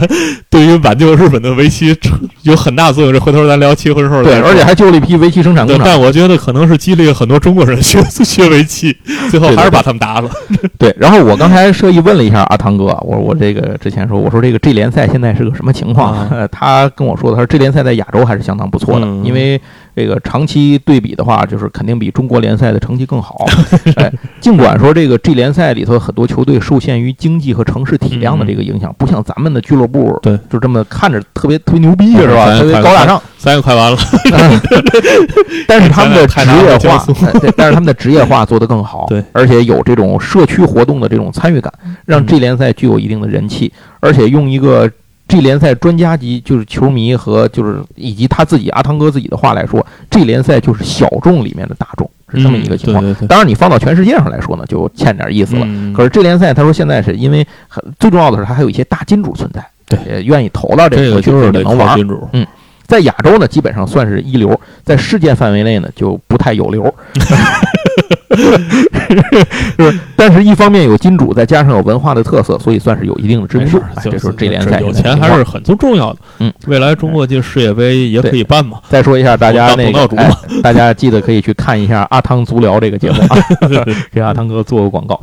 [0.51, 1.97] 对于挽救日本的围棋
[2.42, 4.22] 有很大作用，这回头咱聊棋魂时候。
[4.22, 5.86] 对，而且还救了一批围棋生产工厂。
[5.86, 8.94] 但我觉得可能是激励很多中国人 学学围棋，
[9.30, 10.30] 最后还是把他们打了。
[10.78, 16.28] 对，然后我刚才特意问了一下阿汤哥，我我这个之前说，我说这个 G 联赛现在是个什么情况？
[16.53, 19.59] 他跟我说的，他说 G 联赛在亚洲还是相当不错的，因为。
[19.97, 23.47] 这个长期对比的话，就是肯定比中国联赛的成绩更好。
[23.97, 32.59] 哎，尽管说这个 G 联赛里头很多球队受限于经济和城市体量的这个影响，不像咱们的俱乐部，对，就这么看着特别特别牛逼是吧？
[32.59, 33.18] 特别高大上。
[33.38, 33.99] 三个快完了，
[35.68, 37.07] 但是他们的 职业化，
[37.57, 41.72] 但是他们的职业化做得更好，对，而且有这种社区活动的这种参与感，
[42.05, 44.90] 让 G 联赛具有一定的人气，而且用一个。
[45.28, 53.14] G 联赛专家级就是球迷和就是以及他自己阿汤哥自己的话来说这联赛就是小众里面的大众，是这么一个情况。
[53.26, 55.66] 当然，你放到全世界上来说呢，就欠点意思了。
[55.92, 61.96] 可是这联赛，他说现在是因为很最重要的是，他还有一些大金主存在，对，愿意投到这个就是能玩。
[61.96, 62.46] 金主，嗯。
[62.87, 64.49] 在亚洲呢，基本上算是一流；
[64.82, 66.95] 在世界范围内呢，就不太有流。
[69.78, 73.80] 是，但是一方面有金主，再加上有文化的特色，所以算是有一定的知名度。
[74.03, 76.18] 这是这联赛有钱还是很重要的。
[76.41, 78.80] 嗯，未来中国进世界杯也可以办嘛。
[78.89, 80.07] 再说一下，大家那个，
[80.62, 83.39] 大家记得可以去看一下阿汤足疗这个节目啊，
[84.12, 85.18] 给阿汤哥做个广告。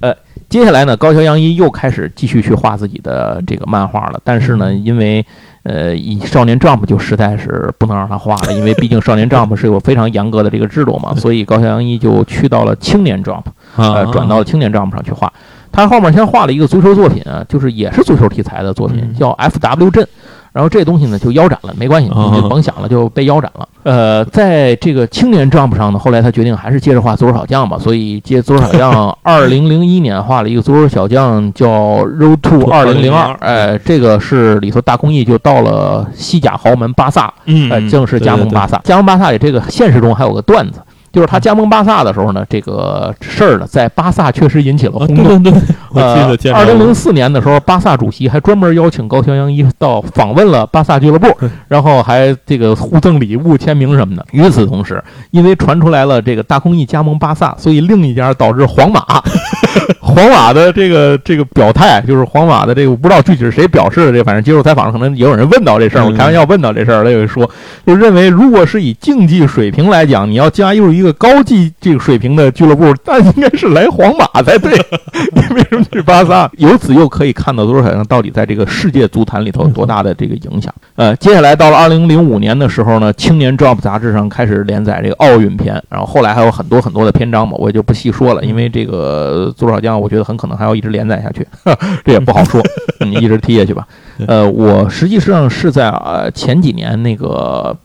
[0.00, 0.14] 呃，
[0.48, 5.24] 接下来呢，高桥阳一又开始继续去画自己的这个漫画了，但是呢，因为。
[5.64, 13.44] 呃，以少年 Jump 就实在是不能让他画了，因为毕竟少年 Jump 是有非常严格的这个制度嘛，所以高桥阳一就去到了青年 Jump，
[13.76, 15.32] 呃，转到了青年 Jump 上去画。
[15.70, 20.06] 他后面先画了一个足球作品啊，就是也是足球题材的作品，叫 FW 阵。
[20.52, 23.68] 然后这东西呢就腰斩了，没关系，你就甭想了，就被腰斩了。
[23.84, 31.68] 呃，在这个青年 Jump 上呢，后来他决定还是接着画足球小将吧，所以接足球小将， 二零零一年画了一个足球小将叫
[32.04, 37.32] Road to 二零零二，哎，这个是里头大公益就到了西甲豪门巴萨，
[37.70, 38.80] 哎，正式加盟巴萨。
[38.84, 40.80] 加盟巴萨里这个现实中还有个段子。
[41.12, 45.42] 就是他加盟巴萨的时候呢，这个事儿呢，在巴萨确实引起了轰动。
[45.42, 46.54] 对对对，我记得。
[46.54, 51.28] 二零零四年的时候，巴萨主席还专门邀请高桥洋一到访问了巴萨俱乐部，
[51.68, 54.24] 然后还这个互赠礼物、签名什么的。
[54.32, 59.04] 与此同时，因为传出来了这个大空翼加盟巴萨，所以另一家导致皇马，
[60.00, 67.48] 皇马的这个这个表态，就是皇马的这个我不知道具体是谁表示的，这反正接受采访可能也有人问到这事儿，我开玩笑问到这事儿，他就说，
[67.86, 74.72] 就认为如果是以竞技水平来讲，你要加入一个高技这个水平的俱乐部，那应该是来皇马才对。
[75.34, 76.50] 你为什么去巴萨？
[76.58, 80.72] 由此又可以看到足球小将到底在这个世界足坛里头有多大的这个影响。
[80.96, 91.46] 呃，接下来到了二零零五年的时候呢，《青年 Jump》杂志上开始连载这个奥运篇，然后后来还有很多很多的篇章嘛，我也就不细说了，因为这个足球小将，我觉得很可能还要一直连载下去，
[92.04, 92.62] 这也不好说，
[93.00, 93.86] 你 一直踢下去吧。
[94.26, 97.76] 呃，我实际上是在呃前几年那个。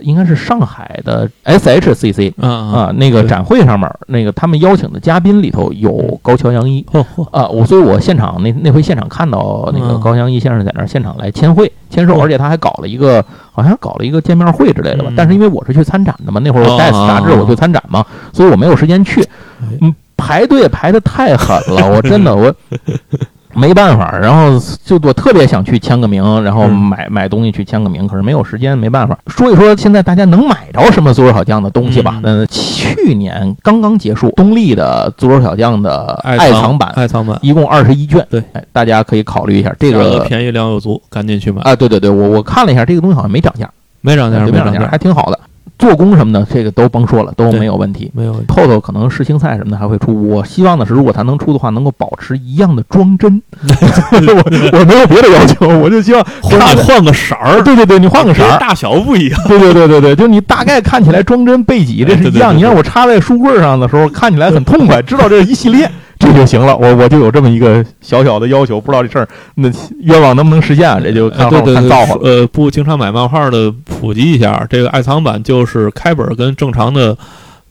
[0.00, 6.84] 应该是上海的 SHCC 啊，那个展会上面，那个他们邀请的嘉宾里头有高桥阳一
[7.30, 15.10] 啊，我所以，我现场那那回现场看到那个高桥阳一先生在那儿现场来签会签售，而且他还搞了一个好像搞了一个见面会之类的吧。
[15.16, 19.26] 但是因为我是去参展的嘛，那会儿我带杂志我去参展嘛，所以我没有时间去，
[19.80, 22.54] 嗯，排队排的太狠了，我真的我。
[23.56, 29.18] 没办法，然后就我特别想去签个名，然后买买东西去签个名，可是没有时间，没办法。
[29.28, 32.20] 说一说现在大家能买着什么足球小将的东西吧。
[32.22, 38.42] 嗯，去年刚刚结束，东立的足球小将的爱藏版，爱藏版一共二十一卷，对，
[38.72, 39.74] 大家可以考虑一下。
[39.78, 41.74] 这个便宜量又足，赶紧去买啊！
[41.74, 43.70] 对对对，我我看了一下，这个东西好像没涨价，
[44.02, 45.40] 没涨价，没涨价，还挺好的。
[45.78, 48.10] 做工什么的，这个都甭说了，都没有问题。
[48.14, 48.34] 没有。
[48.48, 50.28] 后头可能世青赛什么的还会出。
[50.28, 53.42] 我希望的是，如果它能出的话，能够保持一样的装帧。
[53.62, 57.62] 我我没有别的要求，我就希望换换个色儿。
[57.62, 59.40] 对对对，你换个色儿，大小不一样。
[59.46, 62.56] 对对对对对，就你大概看起来装帧背脊这是一样。
[62.56, 65.90] 你让我插在书柜上的时候，看起来很痛快，知道这是一系列。
[66.18, 71.00] 这就行了，我我就有这么一个小小的要求，不知道这事儿那愿望能不能实现？
[71.02, 72.16] 这就看看造化。
[72.22, 77.16] 呃，不经常买漫画的普及一下，这个爱藏版就是开本跟正常的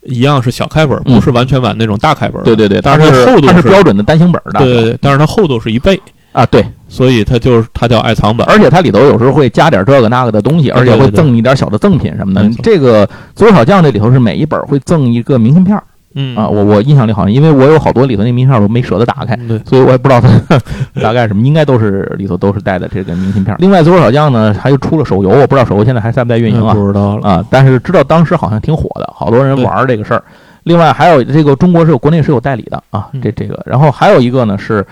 [0.03, 2.43] 一样是小开本，不是完全版那种大开本。
[2.43, 4.59] 对对对，但是厚度是标准的单行本的。
[4.59, 5.99] 对对，但是它厚度是一倍
[6.31, 12.47] 啊，对，所以它就是它叫爱藏本，而且它里头有时候会加点这个那个的东西，而且会赠你点小的赠品什么的。
[12.61, 15.81] 这个足球小将这里头是每一本会赠一个明信片。
[16.15, 20.59] 嗯啊，我我印象里好像，因为我有好多里头那名片，我没舍得打开，对，所以我也不知道它
[21.01, 23.55] 大概什么，应该都是里头都是带的这个明信片。
[23.59, 26.73] 另外，左手小将呢，还又出了手游，我不知道手游现在还在不在运营啊？
[26.73, 30.23] 不知道了啊，但是知道当时好像挺火的，好多人玩这个事儿。
[30.63, 34.85] 另外还有这个中国是有国内是有代理的啊，这这个，然后还有一个呢是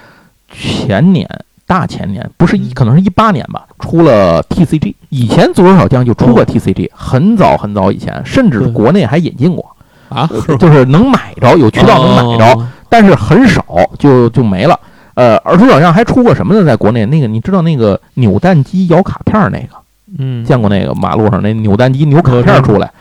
[0.51, 1.27] 前年
[1.65, 4.93] 大前年，不是一可能是一八年吧，出了 TCG。
[5.09, 9.65] 以前足球小将就出过 TCG，很早很早以前，甚至国内还引进过。
[10.09, 10.29] 啊，
[10.59, 13.65] 就是能买着，有渠道能买着，但是很少，
[13.97, 14.79] 就就没了。
[15.15, 16.65] 呃，而且好像还出过什么呢？
[16.65, 19.75] 在国内那个，你知道那个扭蛋机摇卡片那个？
[20.17, 22.91] 嗯，见过那个马路上那扭蛋机扭卡片出来。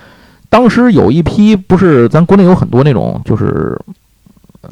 [0.49, 3.79] 当时有一批，不是咱国内有很多那种，就是。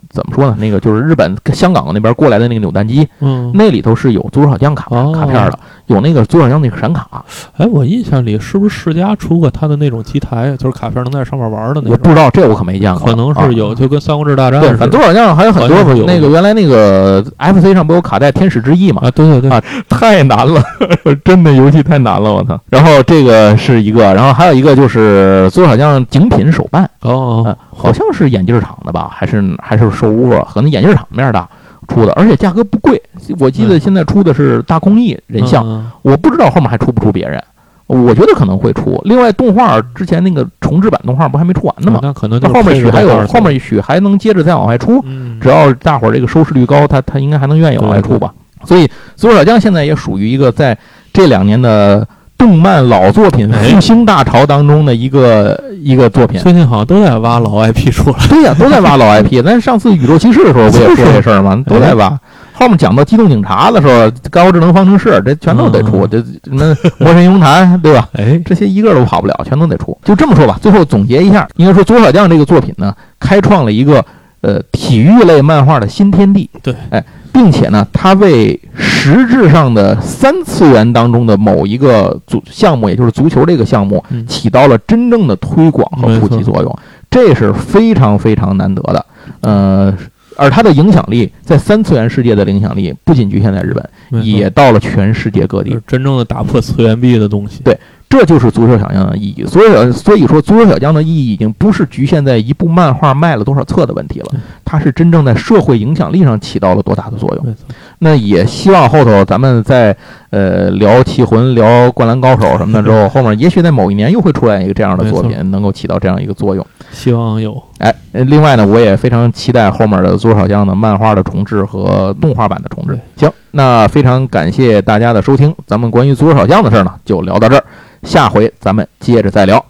[0.08, 0.56] 怎么说呢？
[0.60, 5.58] 那个就是日本、香港那边过来的那个扭蛋机，嗯，那里头是有足球小将卡卡片的，
[5.90, 7.24] 有那个足球小将那个闪卡。
[7.56, 11.92] 哎，我印象里是不是世嘉出过他的那种机台，就是卡片能在上面玩的那种？
[11.92, 13.06] 我不知道，这我可没见过。
[13.06, 14.60] 可能是有，就跟三国志大战。
[14.60, 16.04] 对，反正足球小将还有很多。
[16.06, 19.02] 那个原来那个 FC 上不有卡带《天使之翼》嘛？
[19.04, 20.62] 啊，对对对，啊，太难了，
[21.24, 22.58] 真的游戏太难了，我操！
[22.68, 26.88] 然后这个是一个，然后还有一个就是足球小将精品手办。
[27.00, 27.56] 哦。
[27.72, 30.46] 好像是眼镜厂的吧，还是还是手窝？
[30.52, 31.48] 可能眼镜厂面的
[31.90, 33.02] 出的，而且价格不贵。
[33.38, 37.42] 我记得现在出的是大空翼人像，我不知道后面还出不出别人。
[37.86, 39.00] 我觉得可能会出。
[39.04, 41.98] 另外，动画之前那个重制版动画不还没出完呢吗？
[42.00, 45.04] 那可能后面许还有后面许还能接着再往外出。
[45.40, 48.32] 只要大伙儿这个收视率高，他他应该还能愿意往外出吧。
[48.64, 48.86] 所以，
[49.16, 50.78] 足球小将现在也属于一个在
[51.12, 52.06] 这两年的。
[52.40, 58.16] 动漫老作品复兴大潮当中的一个一个作品，最近好像都在挖老 IP 出来。
[58.30, 59.44] 对呀，都在挖老 IP。
[59.44, 61.62] 咱上次宇宙骑士的时候不也说这事儿吗？
[61.66, 62.18] 都在挖。
[62.54, 66.06] 后面讲到机动警察的时候，高智能方程式，这全都得出。
[66.06, 68.08] 这什么魔神英雄坛， 对吧？
[68.14, 69.96] 哎，这些一个都跑不了，全都得出。
[70.02, 74.02] 就这么说吧，最后总结一下，应该说《左小将》这个作品呢，开创了一个
[74.40, 76.48] 呃体育类漫画的新天地。
[76.62, 77.04] 对，哎。
[77.32, 78.60] 并且呢，它为
[79.00, 86.78] 实质上的三次元当中的某一个足项目，也就是足球这个项目，起到了真正的推广和普及作用，
[87.10, 89.06] 这是非常非常难得的。
[89.40, 89.96] 呃，
[90.36, 97.62] 而它的影响力在三次元世界的影响力，不仅局限在日本，也到了全世界各地，真正的打破次元壁的东西。
[97.64, 97.74] 对。
[98.10, 99.46] 这就是足球小将的意义。
[99.46, 104.26] 所以，所以说，足球小将的意义已经不是局限在一部漫画卖了多少册的问题了，
[104.64, 107.56] 它是真正在社会影响力上起到了多大的作用。
[108.02, 109.94] 那也希望后头咱们在
[110.30, 116.66] 呃聊棋魂、聊灌篮高手什么的之后，后面也许在某一年又会出来一个这样的作品，能够起到这样一个作用。
[116.90, 117.62] 希望有。
[117.78, 122.98] 哎，另外呢，我也非常期待后面的足球小将的漫画的重置和动画版的重置。
[123.16, 127.64] 行，那非常感谢大家的收听，咱们关于足球小将的事儿呢，就聊到这儿。
[128.02, 129.62] 下回咱们接着再聊，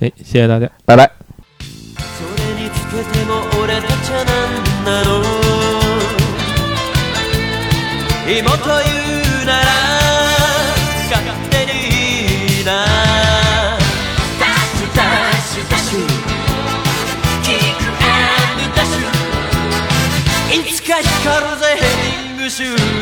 [0.00, 1.23] 哎，谢谢大家，拜拜。
[8.42, 9.64] もというなら
[11.10, 11.72] 勝手に
[12.58, 12.84] いいな
[14.40, 15.98] ダッシュダッシュダッシュ
[17.42, 17.84] キック
[18.74, 22.93] ダッシュいつか光るぜヘディングシュー